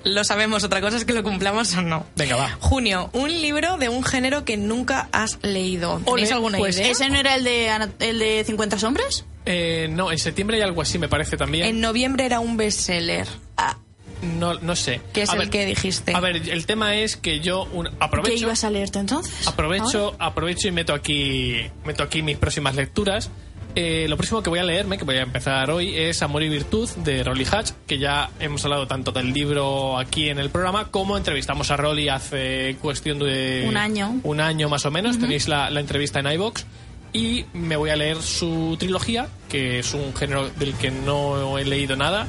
[0.06, 2.06] Lo sabemos, otra cosa es que lo cumplamos o no.
[2.16, 2.58] Venga, va.
[2.62, 6.00] Junio, un libro de un género que nunca has leído.
[6.06, 6.88] ¿Tenéis alguna Pues idea?
[6.90, 9.26] ese no era el de, Ana- el de 50 sombras.
[9.46, 11.66] Eh, no, en septiembre hay algo así, me parece también.
[11.66, 13.28] En noviembre era un bestseller.
[13.58, 13.76] Ah,
[14.22, 15.02] no, no sé.
[15.12, 16.14] ¿Qué es A el ver, que dijiste?
[16.16, 18.38] A ver, el tema es que yo un- ¿Qué aprovecho.
[18.46, 19.48] ibas a leerte entonces?
[19.50, 23.30] Aprovecho, aprovecho y meto aquí, meto aquí mis próximas lecturas.
[23.76, 26.50] Eh, lo próximo que voy a leerme, que voy a empezar hoy, es Amor y
[26.50, 30.90] Virtud de Rolly Hatch, que ya hemos hablado tanto del libro aquí en el programa
[30.92, 34.20] como entrevistamos a Rolly hace cuestión de Un año.
[34.24, 35.20] un año más o menos.
[35.20, 36.66] Tenéis la, la entrevista en iBox
[37.14, 41.64] y me voy a leer su trilogía, que es un género del que no he
[41.64, 42.28] leído nada.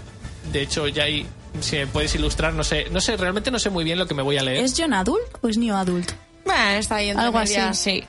[0.53, 1.27] De hecho, ya hay,
[1.61, 4.15] si me puedes ilustrar, no sé, no sé, realmente no sé muy bien lo que
[4.15, 4.63] me voy a leer.
[4.65, 6.13] ¿Es John Adult o es New Adult?
[6.45, 7.55] Bueno, está ahí entre Algo así.
[7.73, 8.05] sí.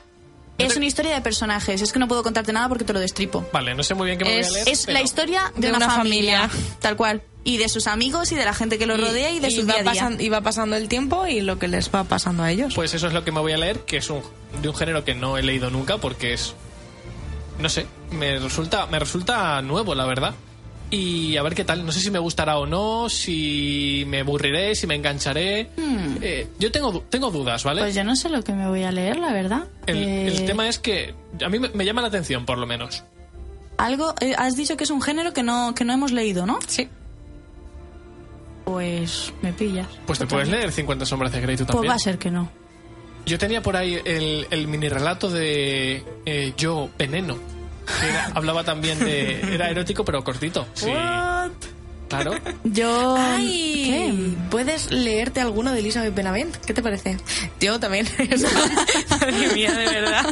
[0.58, 1.82] Es una historia de personajes.
[1.82, 3.44] Es que no puedo contarte nada porque te lo destripo.
[3.52, 4.68] Vale, no sé muy bien qué me Es- voy a leer.
[4.68, 6.76] Es pero- la historia de, de una, una familia, familia.
[6.80, 7.22] tal cual.
[7.44, 9.80] Y de sus amigos y de la gente que lo rodea y de su va
[9.82, 10.16] día a día.
[10.24, 12.72] y va pasando el tiempo y lo que les va pasando a ellos.
[12.74, 14.22] Pues eso es lo que me voy a leer, que es un,
[14.60, 16.54] de un género que no he leído nunca porque es...
[17.58, 20.34] No sé, me resulta, me resulta nuevo, la verdad.
[20.94, 24.74] Y a ver qué tal, no sé si me gustará o no, si me aburriré,
[24.74, 25.70] si me engancharé.
[26.20, 27.80] Eh, yo tengo, tengo dudas, ¿vale?
[27.80, 29.64] Pues yo no sé lo que me voy a leer, la verdad.
[29.86, 32.66] el, Eh, el tema es que a mí me, me llama la atención, por lo
[32.66, 33.04] menos.
[33.78, 36.58] Algo, eh, has dicho que es un género que no, que no hemos leído, ¿no?
[36.68, 36.86] Sí.
[38.66, 39.88] Pues me pillas.
[40.06, 41.90] Pues te puedes leer 50 sombras de Grey tú Pues también.
[41.90, 42.50] va a ser que no.
[43.26, 47.38] Yo tenía por ahí el, el mini relato de eh, Yo Veneno.
[48.08, 49.54] Era- hablaba también de...
[49.54, 50.66] Era erótico pero cortito.
[50.74, 50.90] Sí,
[52.08, 52.34] claro.
[52.64, 53.16] Yo...
[53.18, 54.48] Ay, ¿Qué?
[54.50, 56.56] ¿puedes leerte alguno de Elizabeth Benavent?
[56.64, 57.16] ¿Qué te parece?
[57.60, 58.06] Yo también.
[59.10, 60.26] Madre mía, de verdad.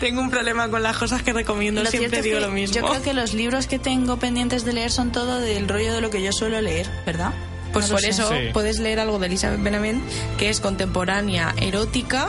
[0.00, 1.82] Tengo un problema con las cosas que recomiendo.
[1.82, 2.74] Lo Siempre digo que lo mismo.
[2.76, 6.00] Yo creo que los libros que tengo pendientes de leer son todo del rollo de
[6.00, 7.32] lo que yo suelo leer, ¿verdad?
[7.72, 8.08] Pues No por sé.
[8.10, 8.36] eso Sí.
[8.52, 10.02] puedes leer algo de Elizabeth Benavent
[10.38, 12.28] que es contemporánea, erótica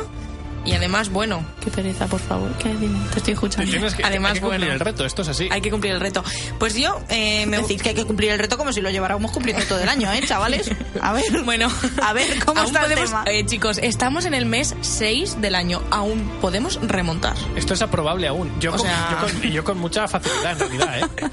[0.67, 2.51] y además, bueno, Qué pereza, por favor.
[2.57, 2.69] Te
[3.17, 3.69] estoy escuchando.
[3.71, 4.73] Tienes que, Además, hay que cumplir bueno.
[4.73, 5.47] el reto, esto es así.
[5.51, 6.23] hay que cumplir el reto.
[6.59, 9.31] Pues yo eh, me Decir que hay que cumplir el reto como si lo lleváramos
[9.31, 10.69] cumpliendo todo el año, ¿eh, chavales?
[11.01, 11.69] A ver, Bueno,
[12.01, 13.23] a ver, ¿cómo está el podemos- tema?
[13.27, 15.81] eh, chicos, estamos en el mes 6 del año.
[15.91, 17.35] Aún podemos remontar.
[17.55, 18.51] Esto es aprobable aún.
[18.59, 21.29] Yo, con, sea- yo con- y yo con mucha facilidad, en realidad, ¿eh?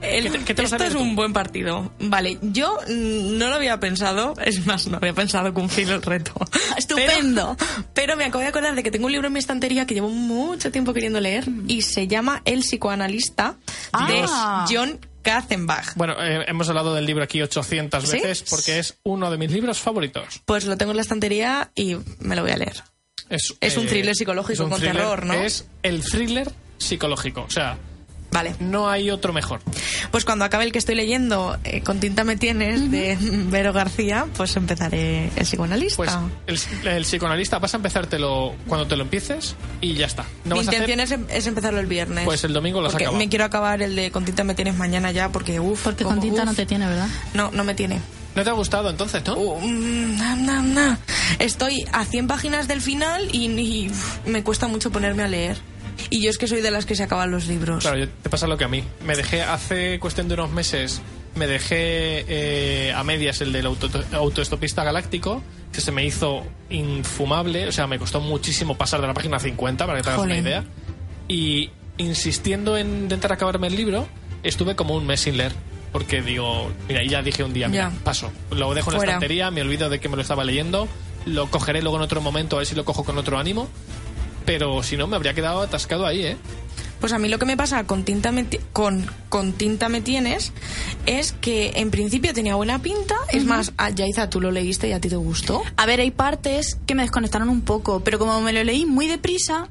[0.00, 1.00] El- ¿Qué te- qué te esto es tú?
[1.00, 1.92] un buen partido.
[2.00, 4.34] Vale, yo mm, no lo había pensado.
[4.44, 6.32] Es más, no había pensado cumplir el reto.
[6.76, 7.56] Estupendo.
[7.58, 9.94] Pero, pero me acabo de acordar de que tengo un libro en mi estantería que
[9.94, 13.56] llevo mucho tiempo queriendo leer y se llama El psicoanalista
[14.08, 14.66] de Ah.
[14.70, 15.94] John Katzenbach.
[15.96, 18.16] Bueno, eh, hemos hablado del libro aquí 800 ¿Sí?
[18.18, 20.42] veces porque es uno de mis libros favoritos.
[20.44, 22.82] Pues lo tengo en la estantería y me lo voy a leer.
[23.30, 25.32] Es, Es un thriller psicológico es un con terror, ¿no?
[25.34, 27.42] Es el thriller psicológico.
[27.42, 27.78] O sea,
[28.34, 28.54] Vale.
[28.60, 29.60] no hay otro mejor.
[30.10, 33.16] Pues cuando acabe el que estoy leyendo, eh, Con tinta me tienes, de
[33.48, 35.96] Vero García, pues empezaré el psicoanalista.
[36.46, 40.24] Pues el, el psicoanalista vas a empezártelo cuando te lo empieces y ya está.
[40.44, 42.24] No Mi vas a hacer- intención es, em- es empezarlo el viernes.
[42.26, 43.18] Pues el domingo lo has Porque acabado.
[43.24, 45.82] me quiero acabar el de Con tinta me tienes mañana ya, porque uff.
[45.84, 47.08] Porque con tinta no te tiene, ¿verdad?
[47.32, 48.00] No, no me tiene.
[48.34, 49.36] ¿No te ha gustado entonces, no?
[49.36, 50.98] Uh, mm, na, na, na.
[51.38, 55.56] Estoy a 100 páginas del final y, y, uf, me cuesta mucho ponerme a leer.
[56.10, 57.82] Y yo es que soy de las que se acaban los libros.
[57.82, 58.84] Claro, yo- te pasa lo que a mí.
[59.04, 61.00] Me dejé hace cuestión de unos meses,
[61.34, 67.68] me dejé eh, a medias el del auto, autoestopista galáctico, que se me hizo infumable,
[67.68, 70.36] o sea, me costó muchísimo pasar de la página 50, para que te hagas una
[70.36, 70.64] idea.
[71.28, 74.06] Y insistiendo en intentar acabarme el libro,
[74.42, 75.52] estuve como un mes sin leer.
[75.92, 78.32] Porque digo, mira, ya dije un día, mira, paso.
[78.50, 79.12] Lo dejo en la Fuera.
[79.12, 80.88] estantería, me olvido de que me lo estaba leyendo,
[81.24, 83.68] lo cogeré luego en otro momento, a ver si lo cojo con otro ánimo.
[84.44, 86.36] Pero si no, me habría quedado atascado ahí, ¿eh?
[87.00, 90.00] Pues a mí lo que me pasa con tinta me, ti- con, con tinta me
[90.00, 90.52] tienes
[91.04, 93.14] es que en principio tenía buena pinta.
[93.30, 95.62] Es más, a Yaiza, tú lo leíste y a ti te gustó.
[95.76, 99.06] A ver, hay partes que me desconectaron un poco, pero como me lo leí muy
[99.06, 99.68] deprisa,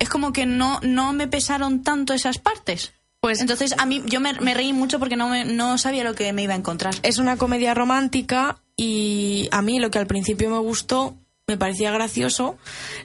[0.00, 2.92] es como que no, no me pesaron tanto esas partes.
[3.20, 6.14] Pues Entonces a mí yo me, me reí mucho porque no, me- no sabía lo
[6.16, 6.94] que me iba a encontrar.
[7.04, 11.14] es una comedia romántica y a mí lo que al principio me gustó
[11.52, 12.56] me parecía gracioso.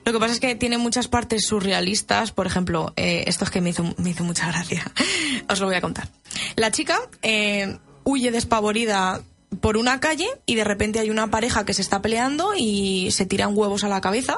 [0.06, 2.32] Lo que pasa es que tiene muchas partes surrealistas.
[2.32, 4.90] Por ejemplo, eh, esto es que me hizo, me hizo mucha gracia.
[5.50, 6.08] Os lo voy a contar.
[6.56, 9.22] La chica eh, huye despavorida
[9.62, 13.26] por una calle y de repente hay una pareja que se está peleando y se
[13.26, 14.36] tiran huevos a la cabeza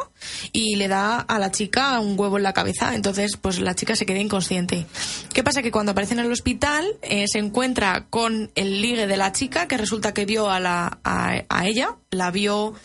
[0.51, 2.95] y le da a la chica un huevo en la cabeza.
[2.95, 4.85] Entonces, pues la chica se queda inconsciente.
[5.33, 5.61] ¿Qué pasa?
[5.61, 9.67] Que cuando aparece en el hospital eh, se encuentra con el ligue de la chica
[9.67, 12.75] que resulta que vio a, la, a, a ella, la vio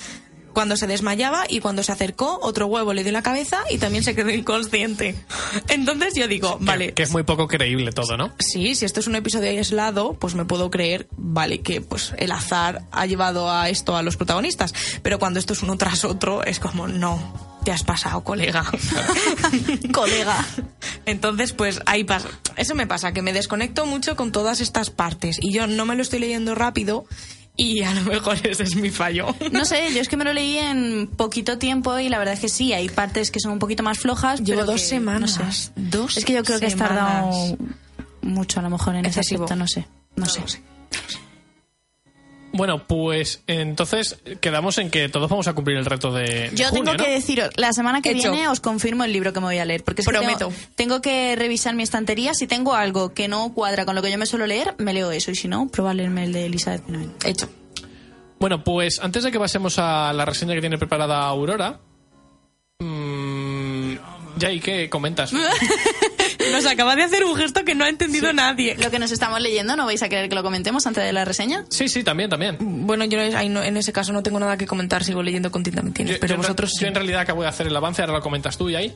[0.55, 3.77] cuando se desmayaba y cuando se acercó otro huevo le dio en la cabeza y
[3.79, 5.15] también se quedó inconsciente.
[5.69, 8.33] Entonces yo digo, Que- vale, Que, es muy poco creíble todo, ¿no?
[8.39, 12.33] sí, si esto es un episodio aislado, pues me puedo creer, vale, que pues el
[12.33, 14.73] azar ha llevado a esto a los protagonistas.
[15.03, 18.65] Pero cuando esto es uno tras otro, es como, no, te has pasado, colega.
[19.93, 20.45] Colega.
[21.07, 22.29] Entonces, pues ahí pasa.
[22.57, 25.39] Eso me pasa, que me desconecto mucho con todas estas partes.
[25.41, 27.07] Y yo no me lo estoy leyendo rápido
[27.57, 29.35] Y a lo mejor ese es mi fallo.
[29.53, 32.41] No sé, yo es que me lo leí en poquito tiempo y la verdad es
[32.41, 34.41] que sí, hay partes que son un poquito más flojas.
[34.41, 35.71] Llevo pero dos que, semanas, No sé.
[35.77, 37.31] dos es que yo creo que has tardado
[38.23, 39.45] mucho a lo mejor en ese Excesivo.
[39.45, 39.87] aspecto, no sé.
[40.17, 40.41] No, sé.
[42.57, 46.51] Bueno, pues entonces quedamos en que todos vamos a cumplir el reto de.
[46.55, 47.05] Yo junio, tengo ¿no?
[47.05, 48.31] que deciros, la semana que Hecho.
[48.31, 49.83] viene os confirmo el libro que me voy a leer.
[49.83, 50.49] Porque es que Prometo.
[50.49, 52.33] tengo, tengo que revisar mi estantería.
[52.33, 55.11] Si tengo algo que no cuadra con lo que yo me suelo leer, me leo
[55.11, 55.33] eso.
[55.33, 57.25] Y si no, prueba a leerme el de Elizabeth Benavent.
[57.25, 57.49] Hecho.
[58.39, 61.81] Bueno, pues antes de que pasemos a la reseña que tiene preparada Aurora.
[62.79, 63.95] Mmm,
[64.41, 65.33] Jay, ¿qué comentas?
[66.55, 68.77] Nos acaba de hacer un gesto que no ha entendido nadie.
[68.79, 71.25] Lo que nos estamos leyendo, ¿no vais a querer que lo comentemos antes de la
[71.25, 71.65] reseña?
[71.69, 72.57] Sí, sí, también, también.
[72.87, 75.63] Bueno, yo ahí no- en ese caso no tengo nada que comentar, sigo leyendo con
[75.63, 78.21] tinta Yo- pero yo vosotros yo en realidad acabo de hacer el avance, ahora lo
[78.21, 78.95] comentas tú y ahí.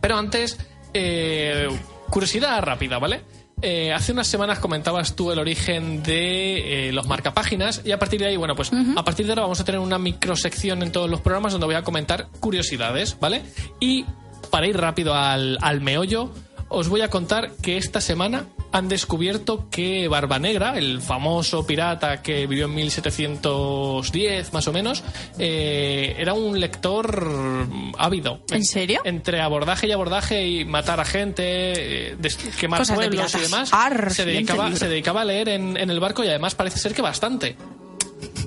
[0.00, 0.58] Pero antes,
[0.94, 1.68] eh,
[2.08, 3.22] curiosidad rápida, ¿vale?
[3.62, 8.18] Eh, hace unas semanas comentabas tú el origen de eh, los marcapáginas y a partir
[8.20, 11.10] de ahí, bueno, pues a partir de ahora vamos a tener una microsección en todos
[11.10, 13.42] los programas donde voy a comentar curiosidades, ¿vale?
[13.78, 14.06] Y
[14.50, 16.32] para ir rápido al, al meollo,
[16.70, 22.22] os voy a contar que esta semana han descubierto que Barba Negra, el famoso pirata
[22.22, 25.02] que vivió en 1710 más o menos,
[25.38, 27.66] eh, era un lector
[27.98, 28.40] ávido.
[28.52, 29.00] ¿En serio?
[29.04, 32.16] Entre abordaje y abordaje y matar a gente, eh,
[32.58, 34.78] quemar Cosas de pueblos y demás, Arr, se, dedicaba, libro.
[34.78, 37.56] se dedicaba a leer en, en el barco y además parece ser que bastante.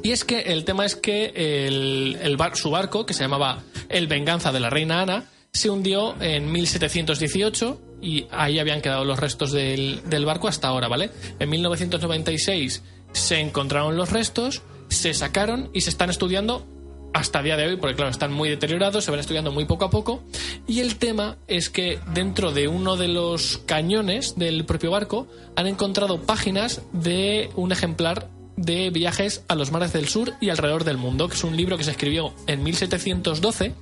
[0.02, 1.34] Y es que el tema es que
[1.68, 5.70] el, el bar- su barco, que se llamaba El Venganza de la Reina Ana, se
[5.70, 11.10] hundió en 1718 y ahí habían quedado los restos del, del barco hasta ahora, ¿vale?
[11.40, 12.84] En 1996
[13.14, 16.68] se encontraron los restos, se sacaron y se están estudiando
[17.14, 19.90] hasta día de hoy, porque claro, están muy deteriorados, se van estudiando muy poco a
[19.90, 20.24] poco.
[20.68, 25.68] Y el tema es que dentro de uno de los cañones del propio barco han
[25.68, 30.98] encontrado páginas de un ejemplar de viajes a los mares del sur y alrededor del
[30.98, 33.74] mundo, que es un libro que se escribió en 1712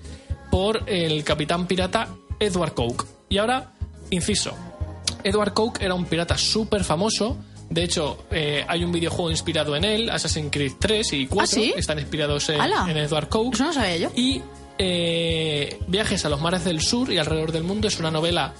[0.50, 2.10] por el capitán pirata
[2.40, 3.06] Edward Coke.
[3.30, 3.74] Y ahora,
[4.12, 4.56] inciso,
[5.24, 7.38] Edward Coke era un pirata súper famoso.
[7.70, 11.44] De hecho, eh, hay un videojuego inspirado en él, Assassin's Creed 3 y 4.
[11.44, 11.74] ¿Ah, sí?
[11.76, 13.56] Están inspirados en Edward Coke.
[13.56, 14.12] Eso no sabía yo.
[14.16, 14.42] Y
[14.78, 18.54] eh, Viajes a los mares del sur y alrededor del mundo es una novela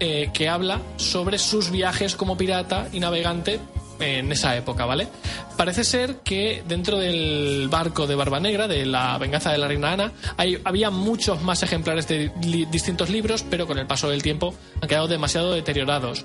[0.00, 3.60] eh, que habla sobre sus viajes como pirata y navegante
[4.00, 5.08] en esa época, ¿vale?
[5.56, 9.92] Parece ser que dentro del barco de Barba Negra, de la venganza de la reina
[9.92, 12.30] Ana, hay, había muchos más ejemplares de
[12.70, 16.24] distintos libros, pero con el paso del tiempo han quedado demasiado deteriorados.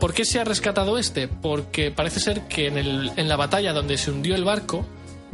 [0.00, 1.28] ¿Por qué se ha rescatado este?
[1.28, 4.84] Porque parece ser que en, el- en la batalla donde se hundió el barco,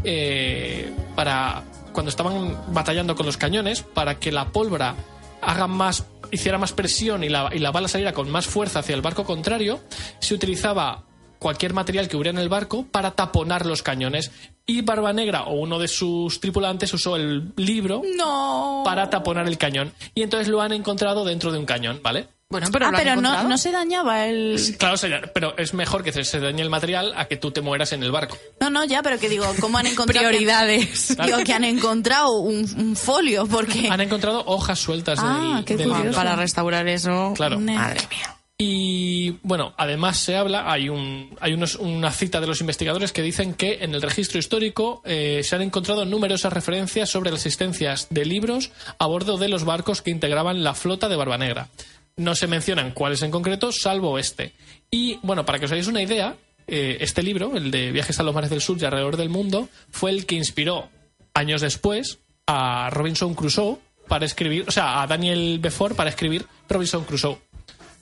[0.05, 4.95] eh, para cuando estaban batallando con los cañones, para que la pólvora
[5.43, 8.95] haga más, hiciera más presión y la, y la bala saliera con más fuerza hacia
[8.95, 9.81] el barco contrario,
[10.21, 11.05] se utilizaba
[11.39, 14.31] cualquier material que hubiera en el barco para taponar los cañones.
[14.67, 18.83] Y Barba Negra o uno de sus tripulantes usó el libro No.
[18.85, 19.93] para taponar el cañón.
[20.15, 22.29] Y entonces lo han encontrado dentro de un cañón, ¿vale?
[22.51, 24.59] Bueno, pero ah, pero no, no se dañaba el...
[24.79, 27.61] Claro, se- pero es mejor que se- se dañe el material a que tú te
[27.61, 28.39] mueras en el barco.
[28.59, 30.27] No, no, ya, pero que digo, ¿cómo han encontrado...
[30.29, 31.15] Prioridades.
[31.15, 33.89] Que, digo, que han encontrado un, un folio, porque...
[33.91, 35.91] Han encontrado hojas sueltas Ah, del, qué del.
[36.15, 37.33] Para restaurar eso.
[37.37, 37.61] Claro.
[37.61, 38.35] Madre mía.
[38.61, 43.23] Y bueno, además se habla, hay, un, hay unos- una cita de los investigadores que
[43.23, 48.09] dicen que en el registro histórico eh, se han encontrado numerosas referencias sobre las existencias
[48.11, 51.69] de libros a bordo de los barcos que integraban la flota de Barba Negra.
[52.17, 54.53] No se mencionan cuáles en concreto, salvo este.
[54.91, 56.35] Y bueno, para que os hagáis una idea,
[56.67, 59.69] eh, este libro, el de Viajes a los mares del sur y alrededor del mundo,
[59.93, 60.89] fue el que inspiró
[61.33, 63.79] años después a Robinson Crusoe
[64.09, 67.39] para escribir, o sea, a Daniel Befort para escribir Robinson Crusoe.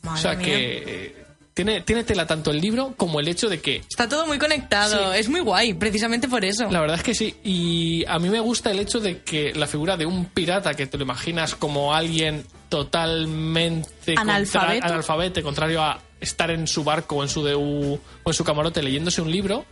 [0.07, 0.45] Madre O sea mía.
[0.47, 1.17] que eh,
[1.55, 3.77] tiene, tiene tela tanto el libro como el hecho de que.
[3.89, 5.13] Está todo muy conectado.
[5.13, 5.19] Sí.
[5.19, 6.71] Es muy guay, precisamente por eso.
[6.71, 7.35] La verdad es que sí.
[7.45, 10.87] Y a mí me gusta el hecho de que la figura de un pirata que
[10.87, 14.81] te lo imaginas como alguien totalmente Analfabeto.
[14.81, 18.45] contra- analfabeto, contrario a estar en su barco o en su DU o en su
[18.45, 19.65] camarote leyéndose un libro,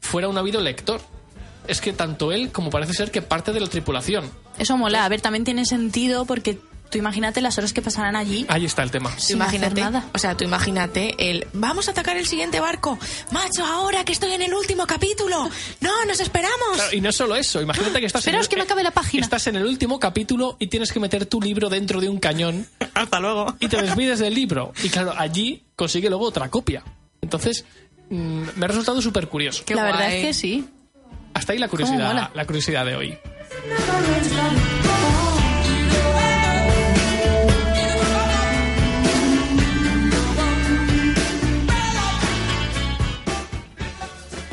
[0.00, 1.00] fuera un ávido lector.
[1.68, 4.30] Es que tanto él como parece ser que parte de la tripulación.
[4.58, 5.04] Eso mola.
[5.04, 6.58] A ver, también tiene sentido porque
[6.90, 8.44] tú imagínate las horas que pasarán allí.
[8.48, 9.16] Ahí está el tema.
[9.18, 10.08] Sin imagínate, hacer nada.
[10.12, 12.98] o sea, tú imagínate el vamos a atacar el siguiente barco.
[13.30, 15.48] Macho, ahora que estoy en el último capítulo.
[15.80, 16.74] No, nos esperamos.
[16.74, 19.24] Claro, y no solo eso, imagínate que estás en el, que me acabe la página.
[19.24, 22.66] Estás en el último capítulo y tienes que meter tu libro dentro de un cañón
[22.94, 23.56] Hasta luego.
[23.60, 24.72] y te despides del libro.
[24.82, 26.82] Y claro, allí consigue luego otra copia.
[27.22, 27.64] Entonces,
[28.10, 29.62] mm, me ha resultado súper curioso.
[29.68, 30.68] La verdad es que sí.
[31.32, 33.18] Hasta ahí la curiosidad, la curiosidad de hoy.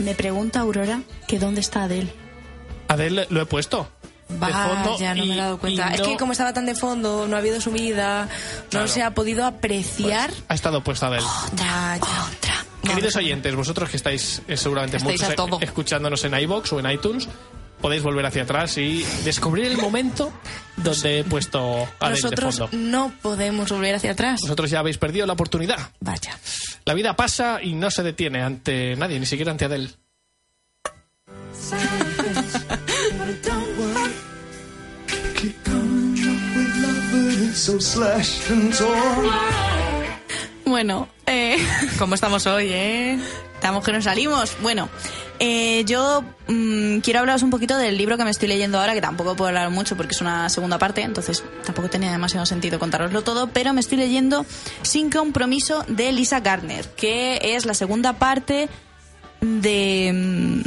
[0.07, 2.13] Me pregunta Aurora que dónde está Adele.
[2.87, 3.89] Adele lo he puesto.
[4.29, 5.93] Vaya, no me he dado cuenta.
[5.93, 8.29] Es que como estaba tan de fondo, no ha habido subida,
[8.71, 10.31] no se ha podido apreciar.
[10.47, 11.25] Ha estado puesta Adele.
[11.57, 12.65] Vaya.
[12.83, 16.89] Queridos oyentes, vosotros que estáis eh, seguramente Estáis muchos eh, escuchándonos en iBox o en
[16.89, 17.27] iTunes,
[17.81, 20.31] podéis volver hacia atrás y descubrir el momento
[20.77, 22.77] donde he puesto de Nosotros fondo.
[22.77, 24.41] no podemos volver hacia atrás.
[24.41, 25.77] Vosotros ya habéis perdido la oportunidad.
[25.99, 26.37] Vaya.
[26.85, 29.89] La vida pasa y no se detiene ante nadie, ni siquiera ante Adele.
[40.65, 41.57] Bueno, eh,
[41.97, 43.19] ¿Cómo estamos hoy, eh?
[43.67, 44.55] Estamos que nos salimos.
[44.61, 44.87] Bueno,
[45.39, 49.01] eh, yo mm, quiero hablaros un poquito del libro que me estoy leyendo ahora, que
[49.01, 53.23] tampoco puedo hablar mucho porque es una segunda parte, entonces tampoco tenía demasiado sentido contaroslo
[53.23, 54.45] todo, pero me estoy leyendo
[54.83, 58.69] Sin Compromiso de Lisa Gardner, que es la segunda parte
[59.41, 60.61] de mm,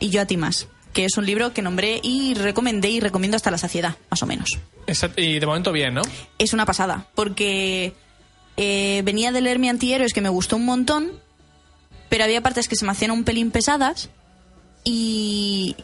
[0.00, 3.36] Y yo a ti más, que es un libro que nombré y recomendé y recomiendo
[3.36, 4.48] hasta la saciedad, más o menos.
[4.86, 6.00] Exacto, Y de momento bien, ¿no?
[6.38, 7.92] es una pasada, porque
[8.56, 11.22] eh, venía de leer mi antihéroes que me gustó un montón,
[12.14, 14.08] pero había partes que se me hacían un pelín pesadas
[14.84, 15.74] y...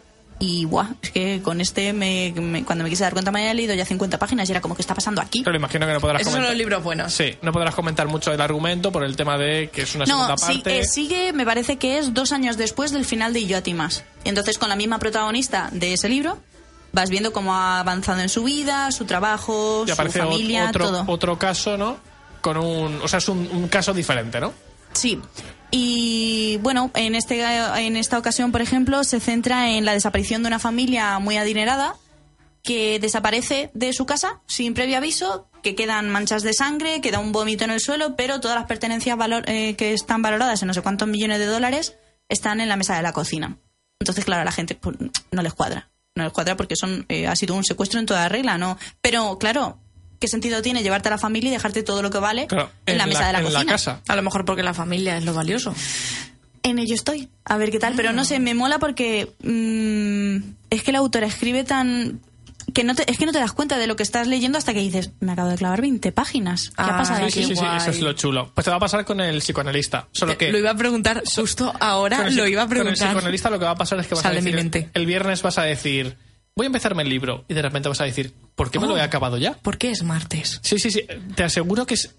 [0.42, 3.52] Y buah, es que con este, me, me- cuando me quise dar cuenta, me había
[3.52, 5.42] leído ya 50 páginas y era como, ¿qué está pasando aquí?
[5.44, 6.52] Pero imagino que no podrás Esos son comentar.
[6.54, 7.12] los libros buenos.
[7.12, 10.28] Sí, no podrás comentar mucho del argumento por el tema de que es una segunda
[10.28, 10.78] No, sí, parte.
[10.78, 13.60] eh, sigue, me parece que es dos años después del final de Y yo a
[13.60, 14.02] ti más.
[14.24, 16.38] Entonces, con la misma protagonista de ese libro,
[16.92, 21.04] vas viendo cómo ha avanzado en su vida, su trabajo, y su familia, otro, todo.
[21.08, 21.98] otro caso, ¿no?
[22.40, 24.54] Con un, o sea, es un, un caso diferente, ¿no?
[24.92, 25.20] Sí.
[25.70, 30.48] Y bueno, en, este, en esta ocasión, por ejemplo, se centra en la desaparición de
[30.48, 31.94] una familia muy adinerada
[32.62, 37.32] que desaparece de su casa sin previo aviso, que quedan manchas de sangre, queda un
[37.32, 40.74] vómito en el suelo, pero todas las pertenencias valor- eh, que están valoradas en no
[40.74, 41.96] sé cuántos millones de dólares
[42.28, 43.56] están en la mesa de la cocina.
[44.00, 44.96] Entonces, claro, a la gente pues,
[45.30, 45.90] no les cuadra.
[46.16, 48.76] No les cuadra porque son eh, ha sido un secuestro en toda regla, ¿no?
[49.00, 49.78] Pero, claro,
[50.20, 52.96] ¿qué sentido tiene llevarte a la familia y dejarte todo lo que vale Claro, en,
[52.98, 53.64] la mesa de la en cocina?
[53.72, 54.00] casa.
[54.06, 55.74] A lo mejor porque la familia es lo valioso.
[56.62, 57.28] En ello estoy.
[57.44, 57.94] A ver qué tal.
[57.96, 60.36] Pero no sé, me mola porque mm,
[60.70, 62.20] es que la autora escribe tan...
[62.74, 64.74] que no te, Es que no te das cuenta de lo que estás leyendo hasta
[64.74, 66.68] que dices, me acabo de clavar 20 páginas.
[66.70, 67.44] ¿Qué ha Ah, pasado Sí, aquí?
[67.48, 68.52] sí, sí, eso es lo chulo.
[68.54, 70.08] Pues te va a pasar con el psicoanalista.
[70.12, 72.82] Solo que Lo iba a preguntar justo ahora, con el, lo iba a Con el
[72.82, 73.08] preguntar.
[73.08, 74.64] psicoanalista lo que va a pasar es que vas Sale a de mi decir...
[74.64, 74.90] mente.
[74.92, 76.16] El viernes vas a decir,
[76.54, 77.44] voy a empezarme el libro.
[77.48, 78.96] Y de repente vas a decir, ¿por qué me lo Oh.
[78.98, 79.54] he acabado ya?
[79.54, 80.60] ¿Por qué es martes?
[80.62, 81.02] Sí, sí, sí.
[81.34, 82.14] Te aseguro que es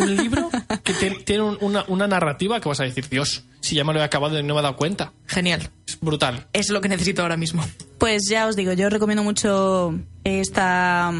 [0.00, 0.50] un libro
[0.82, 3.92] que te- tiene un- una, una narrativa que vas a decir, Dios, si ya me
[3.92, 5.12] lo he acabado y no me he dado cuenta.
[5.26, 5.70] Genial.
[5.86, 6.48] Es brutal.
[6.52, 7.64] Es lo que necesito ahora mismo.
[7.98, 11.12] Pues ya os digo, yo recomiendo mucho esta,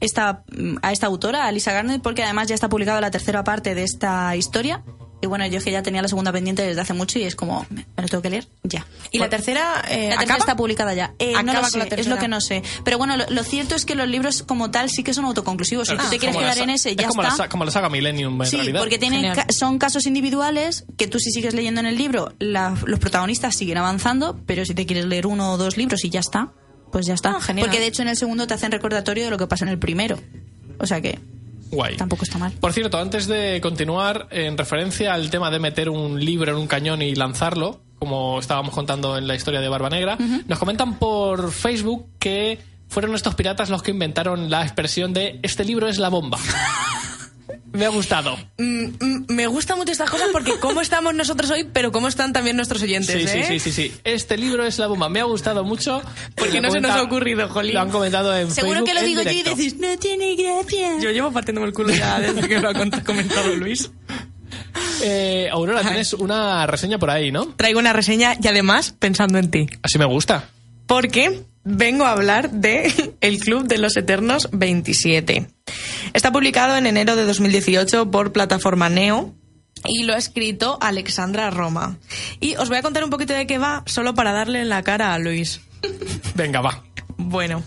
[0.00, 0.42] esta,
[0.82, 3.84] a esta autora, a Lisa Garner, porque además ya está publicada la tercera parte de
[3.84, 4.82] esta historia.
[5.20, 7.34] Y bueno, yo es que ya tenía la segunda pendiente desde hace mucho y es
[7.34, 8.86] como, me lo tengo que leer ya.
[9.10, 10.38] ¿Y la tercera, eh, La tercera acaba?
[10.38, 11.12] está publicada ya.
[11.18, 12.62] Eh, no Acaba lo con sé, es lo que no sé.
[12.84, 15.88] Pero bueno, lo, lo cierto es que los libros como tal sí que son autoconclusivos.
[15.88, 17.36] Si tú te quieres la quedar en ese, es ya como está.
[17.36, 18.78] La, como la saga Millennium, en Sí, realidad.
[18.80, 22.76] porque tienen ca- son casos individuales que tú si sigues leyendo en el libro, la-
[22.86, 26.20] los protagonistas siguen avanzando, pero si te quieres leer uno o dos libros y ya
[26.20, 26.52] está,
[26.92, 27.34] pues ya está.
[27.36, 27.66] Ah, genial.
[27.66, 29.78] Porque de hecho en el segundo te hacen recordatorio de lo que pasa en el
[29.80, 30.16] primero.
[30.78, 31.18] O sea que
[31.70, 31.96] Guay.
[31.96, 32.52] tampoco está mal.
[32.52, 36.66] Por cierto, antes de continuar, en referencia al tema de meter un libro en un
[36.66, 40.16] cañón y lanzarlo, como estábamos contando en la historia de Barba Negra,
[40.46, 42.58] nos comentan por Facebook que
[42.88, 46.38] fueron estos piratas los que inventaron la expresión de este libro es la bomba.
[47.72, 48.36] Me ha gustado.
[48.58, 52.32] Mm, mm, me gustan mucho estas cosas porque cómo estamos nosotros hoy, pero cómo están
[52.32, 53.44] también nuestros oyentes, Sí, sí, ¿eh?
[53.46, 53.92] sí, sí, sí.
[54.04, 55.08] Este libro es la bomba.
[55.08, 56.02] Me ha gustado mucho.
[56.34, 57.74] Porque no se nos ha ocurrido, jolín.
[57.74, 60.98] Lo han comentado en Seguro Facebook que lo digo yo y dices, no tiene gracia.
[61.00, 63.90] Yo llevo partiéndome el culo ya desde que lo ha comentado Luis.
[65.02, 67.48] Eh, Aurora, tienes una reseña por ahí, ¿no?
[67.56, 69.66] Traigo una reseña y además pensando en ti.
[69.82, 70.48] Así me gusta.
[70.86, 75.48] porque vengo a hablar de El Club de los Eternos 27.
[76.12, 79.34] Está publicado en enero de 2018 por plataforma Neo
[79.84, 81.98] y lo ha escrito Alexandra Roma.
[82.40, 84.82] Y os voy a contar un poquito de qué va, solo para darle en la
[84.82, 85.60] cara a Luis.
[86.34, 86.82] Venga, va.
[87.16, 87.62] Bueno,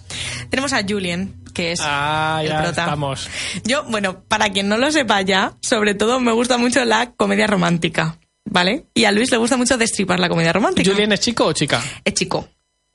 [0.50, 2.82] tenemos a Julien, que es Ah, el ya prota.
[2.84, 3.30] estamos.
[3.64, 7.48] Yo, bueno, para quien no lo sepa ya, sobre todo me gusta mucho la comedia
[7.48, 8.86] romántica, ¿vale?
[8.94, 10.89] Y a Luis le gusta mucho destripar la comedia romántica.
[10.89, 11.82] ¿Julien es chico o chica?
[12.04, 12.48] Es chico.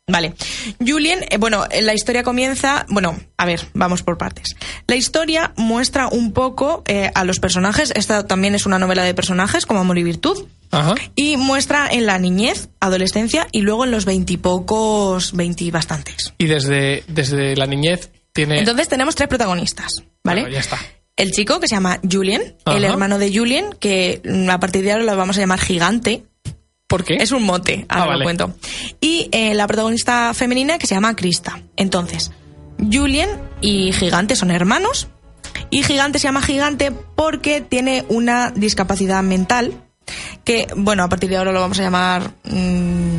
[0.09, 0.35] Vale.
[0.79, 2.87] Julien, eh, bueno, eh, la historia comienza.
[2.89, 4.55] Bueno, a ver, vamos por partes.
[4.87, 7.93] La historia muestra un poco eh, a los personajes.
[7.97, 10.47] Esta también es una novela de personajes, como Amor y Virtud.
[10.71, 10.95] Ajá.
[11.17, 16.35] Y muestra en la niñez, adolescencia y luego en los veintipocos, veinti bastantes.
[16.39, 18.61] Y desde, desde la niñez tiene...
[18.61, 20.43] Entonces tenemos tres protagonistas, ¿vale?
[20.43, 20.79] Bueno, ya está.
[21.17, 24.93] El chico que se llama Julien, el hermano de Julien, que mm, a partir de
[24.93, 26.25] ahora lo vamos a llamar Gigante.
[26.87, 27.17] ¿Por qué?
[27.17, 28.19] Es un mote, ahora Ah, vale.
[28.21, 28.55] lo cuento.
[29.01, 31.61] Y eh, la protagonista femenina que se llama Krista.
[31.77, 32.31] Entonces,
[32.79, 33.29] Julien
[33.61, 35.09] y Gigante son hermanos.
[35.71, 39.73] Y Gigante se llama Gigante porque tiene una discapacidad mental
[40.45, 43.17] que, bueno, a partir de ahora lo vamos a llamar mm,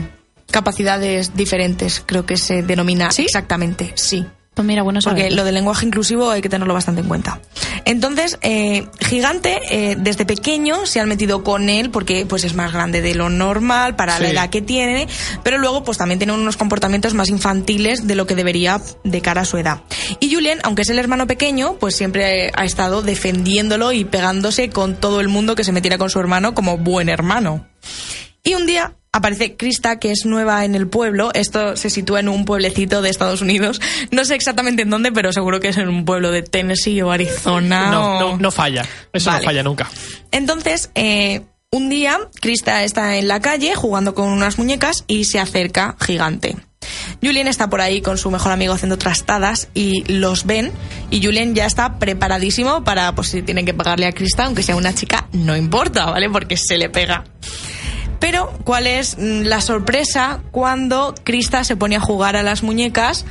[0.49, 3.24] capacidades diferentes, creo que se denomina ¿Sí?
[3.24, 4.26] exactamente, sí.
[4.58, 5.36] Pues mira, bueno, Porque saberlo.
[5.38, 7.39] lo del lenguaje inclusivo hay que tenerlo bastante en cuenta.
[7.86, 12.74] Entonces, eh, Gigante, eh, desde pequeño se han metido con él porque pues es más
[12.74, 15.08] grande de lo normal para la edad que tiene,
[15.43, 19.41] pero luego pues también tiene unos comportamientos más infantiles de lo que debería de cara
[19.41, 19.84] a su edad.
[20.20, 24.95] Y Julien, aunque es el hermano pequeño, pues siempre ha estado defendiéndolo y pegándose con
[24.95, 27.68] todo el mundo que se metiera con su hermano como buen hermano.
[28.43, 31.32] Y un día aparece Krista, que es nueva en el pueblo.
[31.34, 33.82] Esto se sitúa en un pueblecito de Estados Unidos.
[34.11, 37.11] No sé exactamente en dónde, pero seguro que es en un pueblo de Tennessee o
[37.11, 37.91] Arizona.
[37.91, 38.86] No, o- no, no falla.
[39.13, 39.41] Eso Vale.
[39.43, 39.89] no falla nunca.
[40.32, 41.41] Entonces, eh,
[41.72, 46.55] un día, Krista está en la calle jugando con unas muñecas y se acerca Gigante.
[47.22, 50.72] Julien está por ahí con su mejor amigo haciendo trastadas y los ven
[51.09, 54.76] y Julien ya está preparadísimo para, pues si tienen que pagarle a Krista, aunque sea
[54.76, 56.30] una chica, no importa, ¿vale?
[56.30, 57.24] Porque se le pega.
[58.20, 63.26] Pero, ¿cuál es mm, la sorpresa cuando Krista se pone a jugar a las muñecas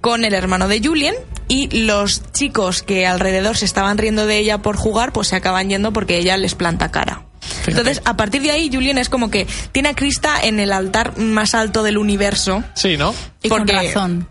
[0.00, 1.14] con el hermano de Julien
[1.48, 5.68] y los chicos que alrededor se estaban riendo de ella por jugar, pues se acaban
[5.68, 7.24] yendo porque ella les planta cara.
[7.66, 11.18] Entonces, a partir de ahí, Julien es como que tiene a Krista en el altar
[11.18, 12.62] más alto del universo.
[12.74, 13.14] Sí, ¿no?
[13.42, 14.28] Y con razón.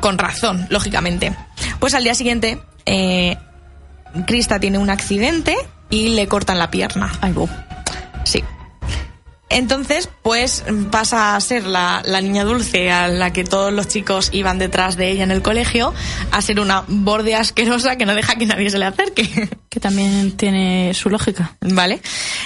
[0.00, 1.34] Con razón, lógicamente.
[1.80, 3.36] Pues al día siguiente, eh,
[4.26, 5.56] Krista tiene un accidente
[5.90, 7.12] y le cortan la pierna.
[7.20, 7.48] Ay, bo.
[8.24, 8.42] Sí.
[9.54, 14.30] Entonces, pues pasa a ser la, la niña dulce a la que todos los chicos
[14.32, 15.94] iban detrás de ella en el colegio,
[16.32, 19.48] a ser una borde asquerosa que no deja que nadie se le acerque.
[19.74, 21.56] Que también tiene su lógica.
[21.60, 22.00] ¿Vale?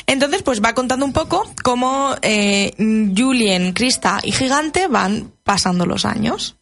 [0.06, 6.06] Entonces, pues va contando un poco cómo eh, Julien, Krista y Gigante van pasando los
[6.06, 6.56] años.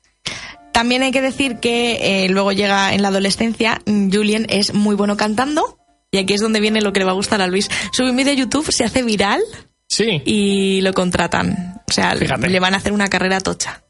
[0.72, 5.16] También hay que decir que eh, luego llega en la adolescencia, Julien es muy bueno
[5.16, 5.78] cantando.
[6.10, 7.68] Y aquí es donde viene lo que le va a gustar a Luis.
[7.98, 9.42] Un vídeo a YouTube, se hace viral
[9.88, 10.22] Sí.
[10.24, 11.82] y lo contratan.
[11.88, 12.48] O sea, Fíjate.
[12.48, 13.82] le van a hacer una carrera tocha.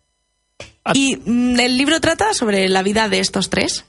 [0.85, 0.93] Ah.
[0.95, 3.85] Y mm, el libro trata sobre la vida de estos tres.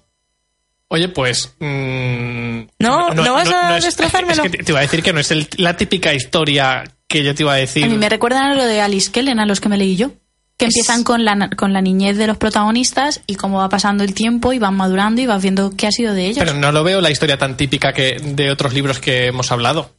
[0.89, 1.53] Oye, pues.
[1.59, 4.43] mm, No, ¿no vas a es- destrozármelo?
[4.43, 7.23] Es que te te iba a decir que no es el- la típica historia que
[7.23, 7.83] yo te iba a decir.
[7.83, 10.11] A mí me recuerdan a lo de Alice Kellen, a los que me leí yo.
[10.57, 14.03] Que Es- empiezan con la, con la niñez de los protagonistas y cómo va pasando
[14.03, 16.39] el tiempo y van madurando y vas viendo qué ha sido de ellos.
[16.39, 19.91] Pero no lo veo la historia tan típica que de otros libros que hemos hablado.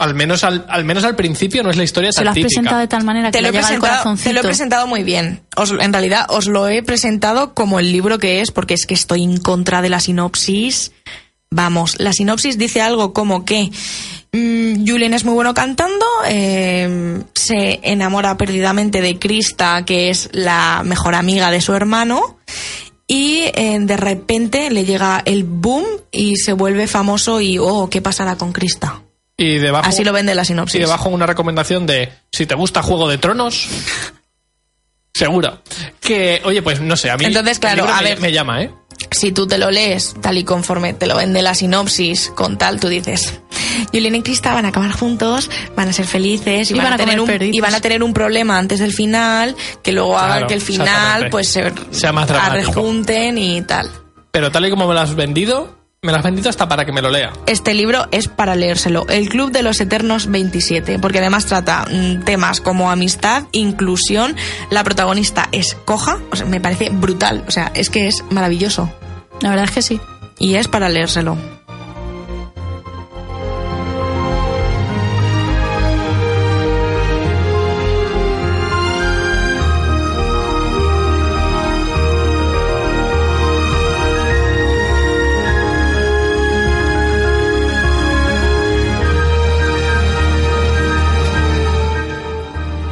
[0.00, 2.34] Al menos al, al menos al principio no es la historia Se tan lo has
[2.34, 2.48] típica.
[2.48, 5.02] presentado de tal manera que Te lo, he llega al te lo he presentado muy
[5.02, 5.40] bien.
[5.56, 8.94] Os- en realidad os lo he presentado como el libro que es, porque es que
[8.94, 10.92] estoy en contra de la sinopsis.
[11.50, 13.70] Vamos, la sinopsis dice algo como que
[14.32, 20.82] mm, Julien es muy bueno cantando, eh, se enamora perdidamente de Krista, que es la
[20.84, 22.38] mejor amiga de su hermano,
[23.06, 28.02] y eh, de repente le llega el boom y se vuelve famoso y, oh, ¿qué
[28.02, 29.02] pasará con Krista?
[29.36, 30.80] Y debajo, Así lo vende la y sinopsis.
[30.80, 33.68] debajo una recomendación de si te gusta Juego de Tronos.
[35.14, 35.62] Seguro.
[36.00, 38.20] Que, oye, pues no sé, a mí Entonces, claro, a me, ver.
[38.20, 38.70] me llama, ¿eh?
[39.10, 42.80] si tú te lo lees tal y conforme te lo vende la sinopsis con tal,
[42.80, 43.40] tú dices,
[43.92, 46.92] Julián y Krista van a acabar juntos, van a ser felices y, Y van, van
[46.94, 50.32] a tener un, y van a tener un problema antes del final que luego haga
[50.34, 52.52] Claro, que el final pues se Sea más dramático.
[52.54, 53.90] arrejunten y tal.
[54.32, 56.92] Pero tal y como me lo has vendido, me lo has vendido hasta para que
[56.92, 57.32] me lo lea.
[57.46, 62.22] Este libro es para leérselo, El Club de los Eternos 27, porque además trata mm,
[62.24, 64.36] temas como amistad, inclusión,
[64.70, 68.92] la protagonista es coja, o sea, me parece brutal, o sea, es que es maravilloso
[69.40, 70.00] La verdad es que sí.
[70.38, 71.55] y es para leérselo.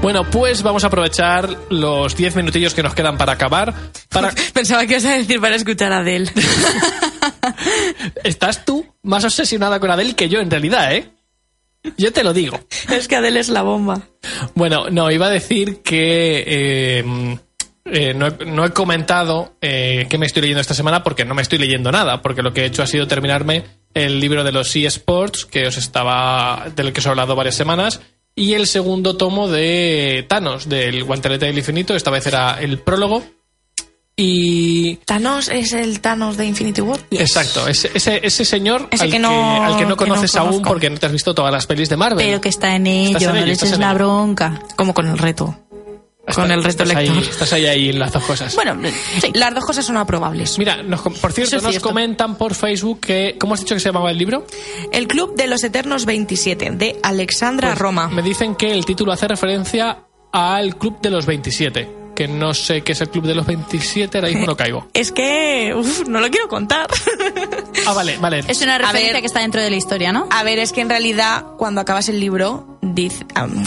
[0.04, 3.72] Bueno, pues vamos a aprovechar los 10 minutillos que nos quedan para acabar.
[4.10, 4.34] Para...
[4.52, 6.30] Pensaba que ibas a decir para escuchar a Adele.
[8.22, 11.08] Estás tú más obsesionada con Adele que yo en realidad, ¿eh?
[11.96, 12.60] Yo te lo digo.
[12.90, 14.02] es que Adele es la bomba.
[14.54, 17.38] Bueno, no, iba a decir que eh,
[17.86, 21.34] eh, no, he, no he comentado eh, qué me estoy leyendo esta semana porque no
[21.34, 24.52] me estoy leyendo nada, porque lo que he hecho ha sido terminarme el libro de
[24.52, 28.02] los eSports, que os estaba, del que os he hablado varias semanas,
[28.36, 33.22] y el segundo tomo de Thanos, del Guantelete del Infinito, esta vez era el prólogo.
[34.16, 37.00] Y Thanos es el Thanos de Infinity War.
[37.10, 40.14] Exacto, ese, ese, ese señor Ese al, que que no- al que no que no
[40.14, 42.24] conoces aún porque no te has visto todas las pelis de Marvel.
[42.24, 44.62] Pero que está en ello, en no ello, le eches la bronca.
[44.76, 45.58] Como con el reto.
[46.34, 48.54] Con el resto estás ahí, estás ahí, ahí en las dos cosas.
[48.54, 48.78] Bueno,
[49.20, 49.30] sí.
[49.34, 50.58] Las dos cosas son aprobables.
[50.58, 51.88] Mira, nos por cierto, es nos cierto.
[51.88, 53.36] comentan por Facebook que...
[53.38, 54.46] ¿Cómo has dicho que se llamaba el libro?
[54.92, 58.08] El Club de los Eternos 27, de Alexandra Pues Roma.
[58.08, 62.03] Me dicen que el título hace referencia al Club de los 27.
[62.14, 64.86] Que no sé qué es el Club de los 27, ahora mismo no caigo.
[64.94, 66.86] Es que, uf, no lo quiero contar.
[67.86, 68.40] Ah, vale, vale.
[68.48, 69.20] Es una referencia ver.
[69.20, 70.28] que está dentro de la historia, ¿no?
[70.30, 73.24] A ver, es que en realidad, cuando acabas el libro, dice.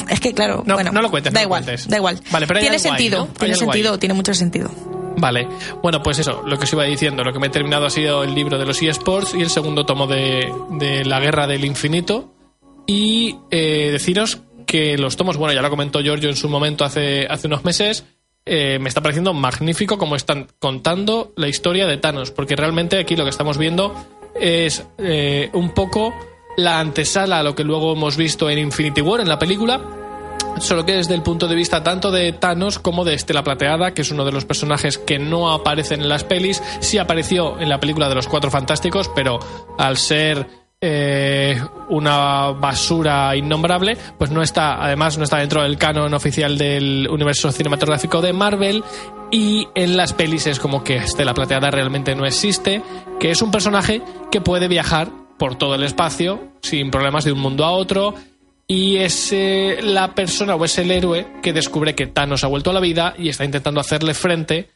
[0.10, 0.92] es que, claro, No, bueno.
[0.92, 1.88] no lo cuentes, Da no lo igual, cuentes.
[1.88, 2.20] da igual.
[2.32, 4.72] Vale, pero tiene sentido, tiene sentido, tiene mucho sentido.
[5.20, 5.48] Vale,
[5.82, 8.24] bueno, pues eso, lo que os iba diciendo, lo que me he terminado ha sido
[8.24, 12.34] el libro de los eSports y el segundo tomo de, de La Guerra del Infinito.
[12.86, 17.26] Y eh, deciros que los tomos, bueno, ya lo comentó Giorgio en su momento hace,
[17.28, 18.06] hace unos meses,
[18.48, 23.16] eh, me está pareciendo magnífico como están contando la historia de Thanos, porque realmente aquí
[23.16, 23.94] lo que estamos viendo
[24.40, 26.14] es eh, un poco
[26.58, 29.82] la antesala a lo que luego hemos visto en Infinity War, en la película,
[30.60, 34.02] Solo que desde el punto de vista tanto de Thanos como de Estela Plateada, que
[34.02, 37.80] es uno de los personajes que no aparecen en las pelis, sí apareció en la
[37.80, 39.40] película de los Cuatro Fantásticos, pero
[39.78, 40.48] al ser
[40.82, 41.60] eh,
[41.90, 47.52] una basura innombrable, pues no está, además no está dentro del canon oficial del universo
[47.52, 48.84] cinematográfico de Marvel.
[49.30, 52.82] Y en las pelis es como que Estela Plateada realmente no existe,
[53.20, 54.02] que es un personaje
[54.32, 58.16] que puede viajar por todo el espacio sin problemas de un mundo a otro
[58.68, 62.70] y es eh, la persona o es el héroe que descubre que Thanos ha vuelto
[62.70, 64.70] a la vida y está intentando hacerle frente,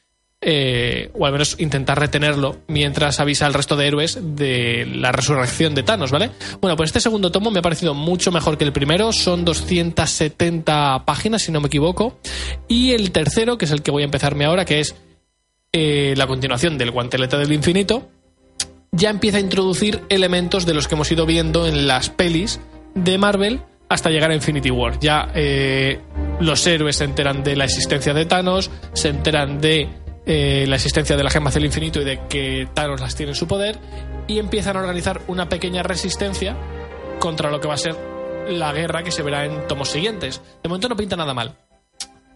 [0.44, 5.76] eh, o al menos intentar retenerlo, mientras avisa al resto de héroes de la resurrección
[5.76, 6.32] de Thanos, ¿vale?
[6.60, 11.06] Bueno, pues este segundo tomo me ha parecido mucho mejor que el primero, son 270
[11.06, 12.20] páginas, si no me equivoco,
[12.68, 14.96] y el tercero, que es el que voy a empezarme ahora, que es
[15.74, 18.10] eh, la continuación del Guantelete del Infinito,
[18.92, 22.60] ya empieza a introducir elementos de los que hemos ido viendo en las pelis
[22.96, 25.00] de Marvel hasta llegar a Infinity War.
[25.00, 26.00] Ya eh,
[26.40, 29.90] los héroes se enteran de la existencia de Thanos, se enteran de
[30.26, 33.36] eh, la existencia de la gema del infinito y de que Thanos las tiene en
[33.36, 33.80] su poder
[34.28, 36.56] y empiezan a organizar una pequeña resistencia
[37.20, 37.96] contra lo que va a ser
[38.50, 40.42] la guerra que se verá en tomos siguientes.
[40.62, 41.56] De momento no pinta nada mal.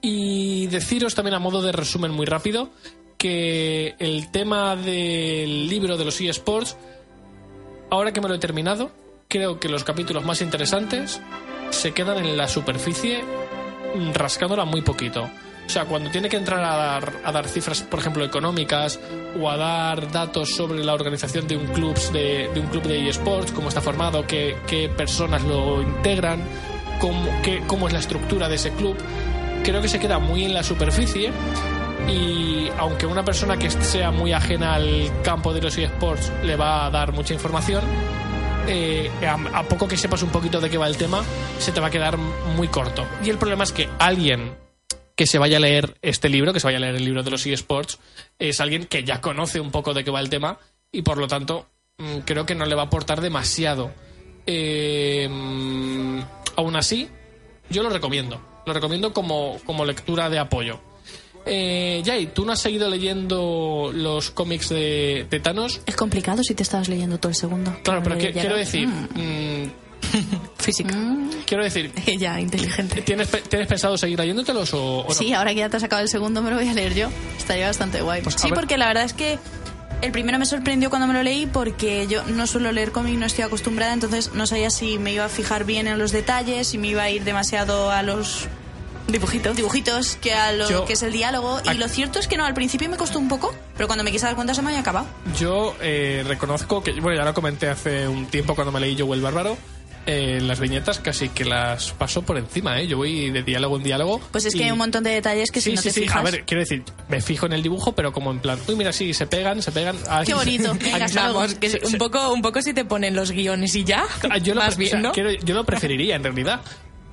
[0.02, 2.70] Y deciros también a modo de resumen muy rápido
[3.18, 6.78] que el tema del libro de los eSports,
[7.90, 8.92] ahora que me lo he terminado,
[9.28, 11.22] creo que los capítulos más interesantes
[11.72, 13.24] se quedan en la superficie
[14.14, 15.30] rascándola muy poquito.
[15.66, 19.00] O sea, cuando tiene que entrar a dar, a dar cifras, por ejemplo, económicas
[19.40, 23.10] o a dar datos sobre la organización de un club de, de un club de
[23.10, 26.44] eSports, cómo está formado, qué, qué personas lo integran,
[27.00, 28.96] cómo, qué- cómo es la estructura de ese club,
[29.64, 31.32] creo que se queda muy en la superficie
[32.08, 36.86] y aunque una persona que sea muy ajena al campo de los eSports le va
[36.86, 37.84] a dar mucha información,
[38.68, 41.24] eh, a, a poco que sepas un poquito de qué va el tema,
[41.60, 43.06] se te va a quedar muy corto.
[43.24, 44.56] Y el problema es que alguien
[45.16, 47.32] que se vaya a leer este libro, que se vaya a leer el libro de
[47.32, 48.00] los eSports,
[48.40, 50.60] es alguien que ya conoce un poco de qué va el tema
[50.92, 53.92] y por lo tanto mm, creo que no le va a aportar demasiado.
[54.46, 56.20] Eh, mm,
[56.58, 57.08] aún así,
[57.70, 58.42] yo lo recomiendo.
[58.66, 60.80] Lo recomiendo como, como lectura de apoyo.
[61.46, 65.80] Eh, Jay, ¿tú no has seguido leyendo los cómics de, de Thanos?
[65.86, 67.76] Es complicado si te estabas leyendo todo el segundo.
[67.84, 69.72] Claro, pero Eh, ¿qué- ya quiero decir, Mm.
[70.14, 70.96] mm, Física.
[71.46, 73.02] quiero decir, Ella, inteligente.
[73.02, 75.14] ¿tienes, ¿tienes pensado seguir leyéndotelos o, o no?
[75.14, 77.10] Sí, ahora que ya te has sacado el segundo me lo voy a leer yo.
[77.38, 78.22] Estaría bastante guay.
[78.22, 78.56] Pues, sí, ver.
[78.56, 79.38] porque la verdad es que
[80.02, 83.26] el primero me sorprendió cuando me lo leí porque yo no suelo leer cómic, no
[83.26, 86.78] estoy acostumbrada, entonces no sabía si me iba a fijar bien en los detalles, si
[86.78, 88.48] me iba a ir demasiado a los
[89.08, 91.62] dibujitos, dibujitos que a lo Yo- que es el diálogo.
[91.72, 94.12] Y lo cierto es que no, al principio me costó un poco, pero cuando me
[94.12, 95.06] quise dar cuenta se me había acabado.
[95.40, 99.12] Yo eh, reconozco que, bueno, ya lo comenté hace un tiempo cuando me leí Yo
[99.14, 99.58] el Bárbaro,
[100.06, 102.88] eh, las viñetas casi que las paso por encima, ¿eh?
[102.88, 104.20] Yo voy de diálogo en diálogo.
[104.32, 105.94] Pues es que y- hay un montón de detalles que Sí, si no sí, te
[105.94, 106.02] sí.
[106.02, 106.18] fijas...
[106.18, 108.94] A ver, quiero decir, me fijo en el dibujo, pero como en plan, uy, mira,
[108.94, 109.96] sí, se pegan, se pegan.
[110.10, 110.74] Aquí- Qué bonito.
[110.76, 111.08] Venga,
[111.60, 114.06] que un poco, un poco si te ponen los guiones y ya.
[114.30, 115.12] Ah, yo lo, Más o bien, sea, ¿no?
[115.12, 116.62] quiero- yo lo preferiría en realidad.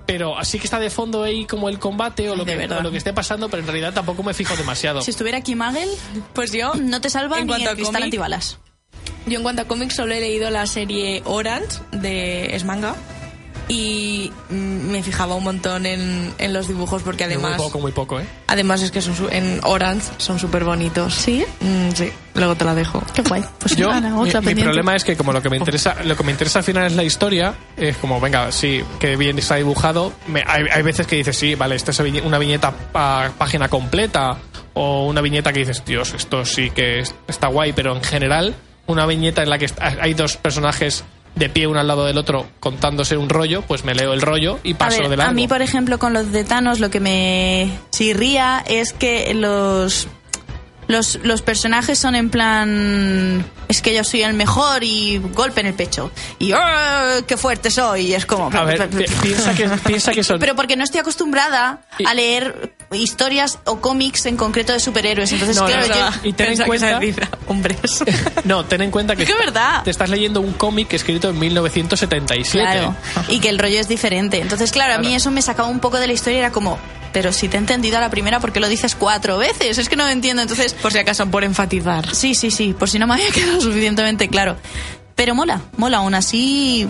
[0.05, 2.79] Pero así que está de fondo ahí como el combate o lo, que, verdad.
[2.79, 5.01] o lo que esté pasando, pero en realidad tampoco me fijo demasiado.
[5.01, 5.89] Si estuviera aquí Magel,
[6.35, 8.59] Pues yo, no te salva en ni cuanto el a cristal cómic, antibalas.
[9.27, 12.95] Yo en cuanto a cómics solo he leído la serie Orange de es manga
[13.69, 14.55] y mm,
[14.91, 18.27] me fijaba un montón en, en los dibujos porque muy además poco, muy poco, ¿eh?
[18.49, 21.15] además es que son su- en Orange son súper bonitos.
[21.15, 21.45] ¿Sí?
[21.61, 23.03] Mm, sí, luego te la dejo.
[23.15, 23.43] Qué guay.
[23.61, 24.65] Pues Yo, nada, mi, otra mi pendiente.
[24.65, 26.95] problema es que como lo que me interesa, lo que me interesa al final es
[26.97, 30.13] la historia, es como, venga, sí, que bien está dibujado.
[30.27, 34.37] Me- hay, hay veces que dices, sí, vale, esta es una viñeta a página completa
[34.75, 38.55] o una viñeta que dices, Dios, esto sí que es- está guay, pero en general,
[38.87, 39.69] una viñeta en la que
[40.01, 41.05] hay dos personajes
[41.35, 44.59] de pie uno al lado del otro contándose un rollo, pues me leo el rollo
[44.65, 45.31] y A paso ver, de largo.
[45.31, 50.09] a mí, por ejemplo, con los de Thanos, lo que me chirría es que los,
[50.89, 53.47] los, los personajes son en plan.
[53.69, 56.11] Es que yo soy el mejor y golpe en el pecho.
[56.39, 58.09] Y ¡ah, qué fuerte soy!
[58.09, 58.51] Y es como.
[58.55, 60.39] A ver, pi- piensa que, piensa que son...
[60.39, 65.33] Pero porque no estoy acostumbrada a leer historias o cómics en concreto de superhéroes.
[65.33, 66.29] Entonces, No, claro, no, yo-.
[66.29, 67.01] Y ten en cuenta-
[67.47, 68.05] hombres.
[68.45, 69.83] No, ten en cuenta que Es que es verdad.
[69.85, 72.51] te estás leyendo un cómic escrito en 1977.
[72.65, 72.95] Claro,
[73.29, 74.41] y que el rollo es diferente.
[74.41, 76.39] Entonces, claro, a mí eso me sacaba un poco de la historia.
[76.41, 76.79] Era como,
[77.13, 79.79] pero si te he entendido a la primera, ¿por qué lo dices cuatro veces?
[79.79, 80.43] Es que no lo entiendo.
[80.43, 82.15] Entonces, Por si acaso, por enfatizar.
[82.15, 84.57] sí, sí, sí, por si no me había quedado suficientemente claro.
[85.15, 85.99] Pero mola, mola.
[85.99, 86.89] Aún así,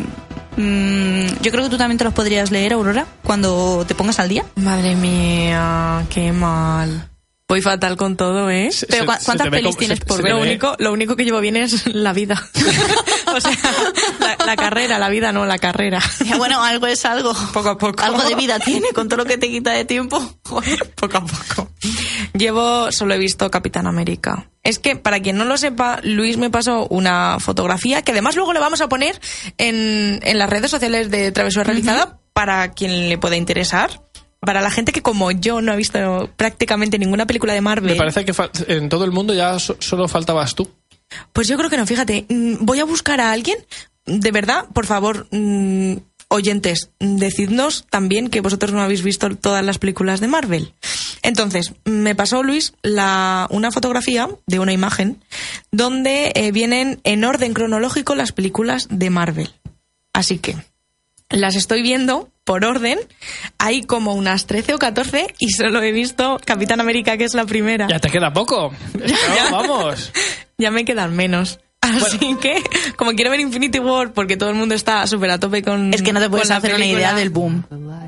[0.57, 4.29] mm, yo creo que tú también te los podrías leer, Aurora, cuando te pongas al
[4.29, 4.45] día.
[4.57, 7.12] Madre mía, qué mal.
[7.53, 8.71] Voy fatal con todo, ¿eh?
[8.73, 10.33] Se- Pero se- ¿cu- se ¿cuántas ve pelis como- tienes se- por se ver?
[10.33, 12.43] Lo único, lo único que llevo bien es la vida.
[13.27, 13.53] o sea,
[14.21, 16.01] la, la carrera, la vida no, la carrera.
[16.25, 17.35] Ya, bueno, algo es algo.
[17.53, 18.03] Poco a poco.
[18.03, 20.19] Algo de vida tiene con todo lo que te quita de tiempo.
[20.43, 21.69] poco a poco.
[22.33, 24.49] Llevo, solo he visto Capitán América.
[24.63, 28.55] Es que, para quien no lo sepa, Luis me pasó una fotografía que además luego
[28.55, 29.21] le vamos a poner
[29.59, 34.01] en, en las redes sociales de Travesura Realizada para quien le pueda interesar.
[34.45, 37.93] Para la gente que como yo no ha visto prácticamente ninguna película de Marvel.
[37.93, 38.35] Me parece que
[38.69, 40.69] en todo el mundo ya so- solo faltabas tú.
[41.33, 43.57] Pues yo creo que no, fíjate, mm, voy a buscar a alguien,
[44.05, 45.95] de verdad, por favor, mm,
[46.29, 50.73] oyentes, decidnos también que vosotros no habéis visto todas las películas de Marvel.
[51.23, 55.23] Entonces, me pasó Luis la, una fotografía de una imagen
[55.71, 59.51] donde eh, vienen en orden cronológico las películas de Marvel.
[60.13, 60.57] Así que
[61.31, 62.99] las estoy viendo por orden.
[63.59, 67.45] Hay como unas 13 o 14 y solo he visto Capitán América, que es la
[67.47, 67.87] primera.
[67.89, 68.73] Ya te queda poco.
[69.07, 69.51] Ya.
[69.51, 70.13] No, vamos.
[70.59, 71.61] Ya me quedan menos.
[71.81, 72.63] Así que,
[72.97, 75.93] como quiero ver Infinity War, porque todo el mundo está súper a tope con.
[75.93, 77.65] Es que no te puedes hacer una idea del boom.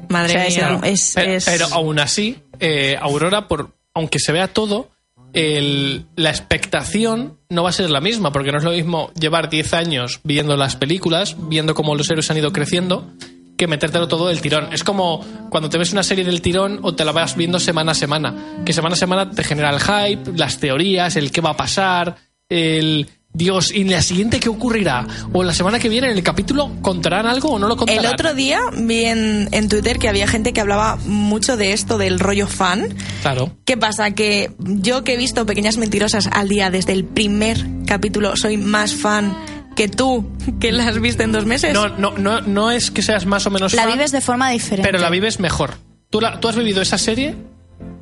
[0.09, 0.80] Madre O sea, es mía.
[0.85, 4.91] el- es- Pero, es- pero aún así, eh, Aurora, por, aunque se vea todo,
[5.32, 9.51] el- la expectación no va a ser la misma, porque no es lo mismo llevar
[9.51, 13.11] 10 años viendo las películas, viendo cómo los héroes han ido creciendo,
[13.57, 14.73] que metértelo todo del tirón.
[14.73, 17.93] Es como cuando te ves una serie del tirón o te la vas viendo semana
[17.93, 21.51] a semana, que semana a semana te genera el hype, las teorías, el qué va
[21.51, 22.17] a pasar,
[22.49, 23.09] el...
[23.37, 25.09] Dios, ¿y en la siguiente qué ocurrirá?
[25.33, 28.05] ¿O la semana que viene en el capítulo contarán algo o no lo contarán?
[28.05, 31.99] El otro día vi en, en Twitter que había gente que hablaba mucho de esto,
[31.99, 32.95] del rollo fan.
[33.23, 33.51] Claro.
[33.65, 34.13] ¿Qué pasa?
[34.13, 38.95] Que yo que he visto Pequeñas Mentirosas al día desde el primer capítulo, soy más
[38.95, 39.37] fan
[39.75, 40.27] que tú,
[40.61, 41.72] que la has visto en dos meses.
[41.75, 44.51] No, no, no, no es que seas más o menos La fan, vives de forma
[44.51, 44.89] diferente.
[44.89, 45.75] pero la vives mejor.
[46.11, 47.35] Tú, la- tú has vivido esa serie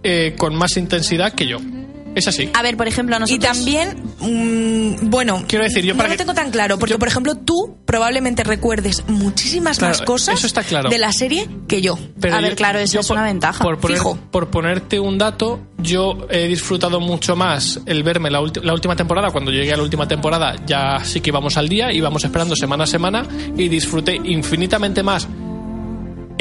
[0.03, 1.59] eh, con más intensidad que yo.
[2.15, 2.51] Es así.
[2.55, 3.53] A ver, por ejemplo, Y nosotros...
[3.57, 6.99] también, mm, bueno, Quiero decir, yo no para lo que- tengo tan claro, porque yo-
[6.99, 10.89] por ejemplo tú probablemente recuerdes muchísimas Claro, más cosas eso está claro.
[10.91, 11.99] de la serie que yo.
[12.21, 14.19] Pero A ver, claro, eso es una ventaja, Por, poner- fijo.
[14.31, 19.31] por ponerte un dato, yo he disfrutado mucho más el verme la, la última temporada.
[19.31, 22.85] Cuando llegué a la última temporada ya sí que íbamos al día, íbamos esperando semana
[22.85, 25.27] a semana y disfruté infinitamente más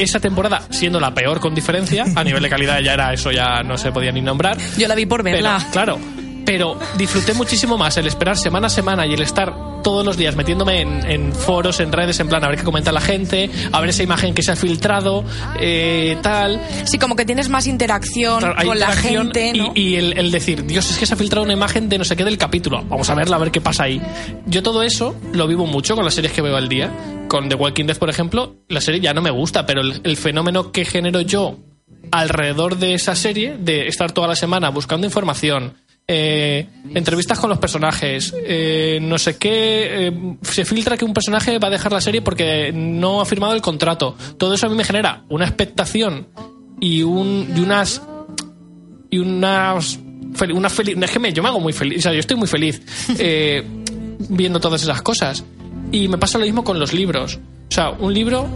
[0.03, 2.05] esa temporada siendo la peor con diferencia.
[2.15, 4.57] A nivel de calidad ya era eso, ya no se podía ni nombrar.
[4.77, 5.65] Yo la vi por Pero, verla.
[5.71, 5.97] claro,
[6.45, 10.35] pero disfruté muchísimo más el esperar semana a semana y el estar todos los días
[10.35, 13.79] metiéndome en, en foros, en redes, en plan a ver qué comenta la gente, a
[13.79, 15.23] ver esa imagen que se ha filtrado,
[15.59, 16.61] eh, tal.
[16.85, 19.71] Sí, como que tienes más interacción Claro, con la gente, ¿no?
[19.73, 22.03] y, y el, el decir, Dios, es que se ha filtrado una imagen de no
[22.03, 22.83] sé qué del capítulo.
[22.83, 23.99] Vamos a verla, a ver qué pasa ahí.
[24.45, 26.91] Yo todo eso lo vivo mucho con las series que veo al día.
[27.27, 30.17] Con The Walking Dead, por ejemplo, la serie ya no me gusta, pero el, el
[30.17, 31.57] fenómeno que genero yo
[32.11, 35.75] alrededor de esa serie, de estar toda la semana buscando información,
[36.07, 41.57] eh, entrevistas con los personajes, eh, no sé qué, eh, se filtra que un personaje
[41.57, 44.15] va a dejar la serie porque no ha firmado el contrato.
[44.37, 46.27] Todo eso a mí me genera una expectación
[46.79, 48.01] y, un, y unas
[49.09, 49.99] y unas
[50.53, 52.47] una feliz es que me, yo me hago muy feliz o sea yo estoy muy
[52.47, 52.81] feliz
[53.19, 53.63] eh,
[54.29, 55.43] viendo todas esas cosas.
[55.91, 57.39] Y me pasa lo mismo con los libros.
[57.69, 58.47] O sea un libro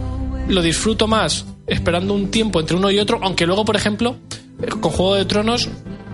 [0.48, 4.16] lo disfruto más esperando un tiempo entre uno y otro aunque luego por ejemplo
[4.62, 5.68] eh, con Juego de Tronos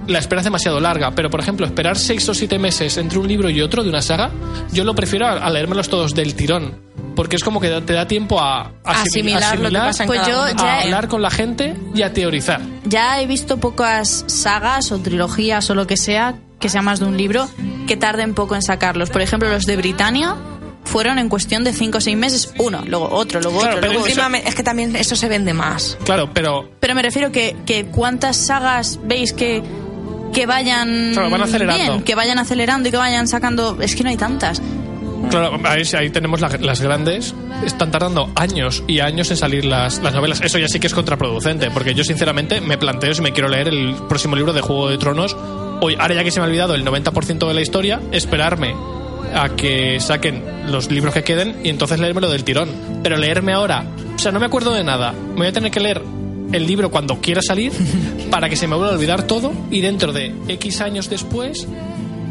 [0.06, 3.28] la espera es demasiado larga, pero por ejemplo, esperar seis o siete meses entre un
[3.28, 4.30] libro y otro de una saga,
[4.72, 6.80] yo lo prefiero a, a leérmelos todos del tirón,
[7.14, 10.30] porque es como que te da tiempo a, Asimilar lo que pasa en Pues cada
[10.32, 10.62] yo momento.
[10.64, 12.60] ya- a hablar con la gente y a teorizar.
[12.84, 17.06] Ya he visto pocas sagas o trilogías o lo que sea, que sea más de
[17.06, 17.48] un libro,
[17.86, 19.10] que tarden poco en sacarlos.
[19.10, 20.36] Por ejemplo, los de Britannia
[20.84, 23.92] fueron en cuestión de 5 o 6 meses, uno, luego otro, luego Claro, otro, pero
[23.92, 24.36] luego encima- otro.
[24.36, 25.96] Últimamente- es que también eso se vende más.
[26.04, 29.62] Claro, pero Pero me refiero que, que cuántas sagas veis que
[30.32, 31.82] que vayan Claro, van acelerando.
[31.92, 33.76] bien, que vayan acelerando y que vayan sacando.
[33.80, 34.60] Es que no hay tantas.
[35.30, 37.34] Claro, ahí, ahí tenemos la- las grandes.
[37.64, 40.40] Están tardando años y años en salir las, las novelas.
[40.42, 43.68] Eso ya sí que es contraproducente, porque yo sinceramente me planteo si me quiero leer
[43.68, 45.36] el próximo libro de Juego de Tronos.
[45.80, 48.74] Hoy, ahora ya que se me ha olvidado el 90% de la historia, esperarme
[49.34, 52.68] a que saquen los libros que queden y entonces leérmelo del tirón.
[53.02, 55.12] Pero leerme ahora, o sea, no me acuerdo de nada.
[55.12, 56.02] Me voy a tener que leer
[56.52, 57.72] el libro cuando quiera salir
[58.30, 61.66] para que se me vuelva a olvidar todo y dentro de X años después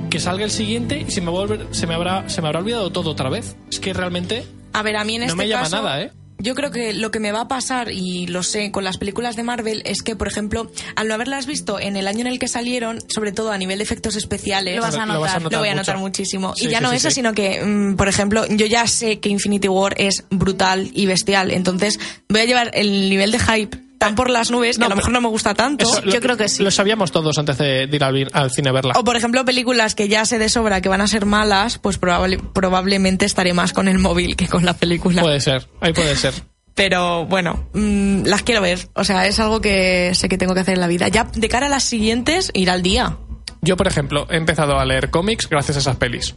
[0.10, 2.48] que salga el siguiente y se me, va a volver- se me, habrá, se me
[2.48, 3.56] habrá olvidado todo otra vez.
[3.72, 4.44] Es que realmente
[4.74, 6.12] A ver, a mí en No este me llama caso, nada, ¿eh?
[6.38, 9.36] Yo creo que lo que me va a pasar, y lo sé con las películas
[9.36, 12.40] de Marvel, es que, por ejemplo, al no haberlas visto en el año en el
[12.40, 15.40] que salieron, sobre todo a nivel de efectos especiales, Lo vas a Lo vas a
[15.40, 15.52] notar.
[15.52, 15.82] lo voy a mucho.
[15.82, 16.56] notar muchísimo.
[16.56, 17.16] Sí, y ya sí, no sí, eso, sí.
[17.16, 21.52] sino que, mm, por ejemplo, yo ya sé que Infinity War es brutal y bestial.
[21.52, 24.96] Entonces, voy a llevar el nivel de hype tan por las nubes que a lo
[24.96, 25.84] mejor no me gusta tanto.
[25.84, 26.64] Eso yo creo que sí.
[26.64, 28.94] Lo sabíamos todos antes de, de ir al, al cine a verla.
[28.98, 32.02] O, por ejemplo, películas que ya sé de sobra que van a ser malas, pues
[32.02, 35.22] probable- probablemente estaré más con el móvil que con la película.
[35.22, 36.34] Puede ser, ahí puede ser.
[36.74, 38.80] Pero bueno, mm, las quiero ver.
[38.96, 41.08] O sea, es algo que sé que tengo que hacer en la vida.
[41.10, 43.18] Ya de cara a las siguientes, ir al día.
[43.62, 46.36] Yo, por ejemplo, he empezado a leer cómics gracias a esas pelis.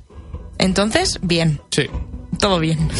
[0.59, 1.61] Entonces, bien.
[1.71, 1.87] Sí.
[2.39, 2.91] Todo bien.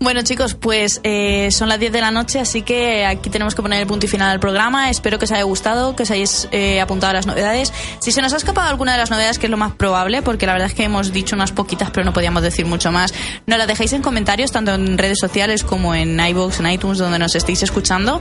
[0.00, 3.62] Bueno, chicos, pues eh, son las 10 de la noche, así que aquí tenemos que
[3.62, 4.90] poner el punto y final al programa.
[4.90, 7.72] Espero que os haya gustado, que os hayáis eh, apuntado a las novedades.
[8.00, 10.44] Si se nos ha escapado alguna de las novedades, que es lo más probable, porque
[10.46, 13.14] la verdad es que hemos dicho unas poquitas, pero no podíamos decir mucho más,
[13.46, 17.18] nos las dejéis en comentarios, tanto en redes sociales como en iVoox, en iTunes, donde
[17.20, 18.20] nos estéis escuchando.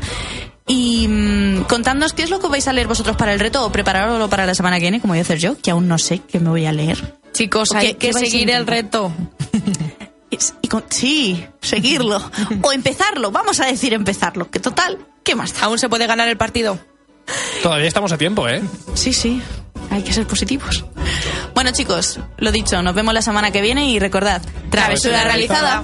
[0.68, 3.72] Y mm, contadnos qué es lo que vais a leer vosotros para el reto o
[3.72, 6.20] prepararlo para la semana que viene, como voy a hacer yo, que aún no sé
[6.20, 7.16] qué me voy a leer.
[7.34, 9.12] Chicos, ¿O hay qué- que a seguir el reto.
[10.62, 12.22] Y con- sí, seguirlo.
[12.62, 15.64] o empezarlo, vamos a decir empezarlo, que total, ¿qué más da?
[15.64, 16.80] Aún se puede ganar el partido.
[17.64, 18.62] Todavía estamos a tiempo, ¿eh?
[18.94, 19.42] Sí, sí,
[19.90, 20.84] hay que ser positivos.
[21.54, 25.84] Bueno, chicos, lo dicho, nos vemos la semana que viene y recordad, travesura realizada.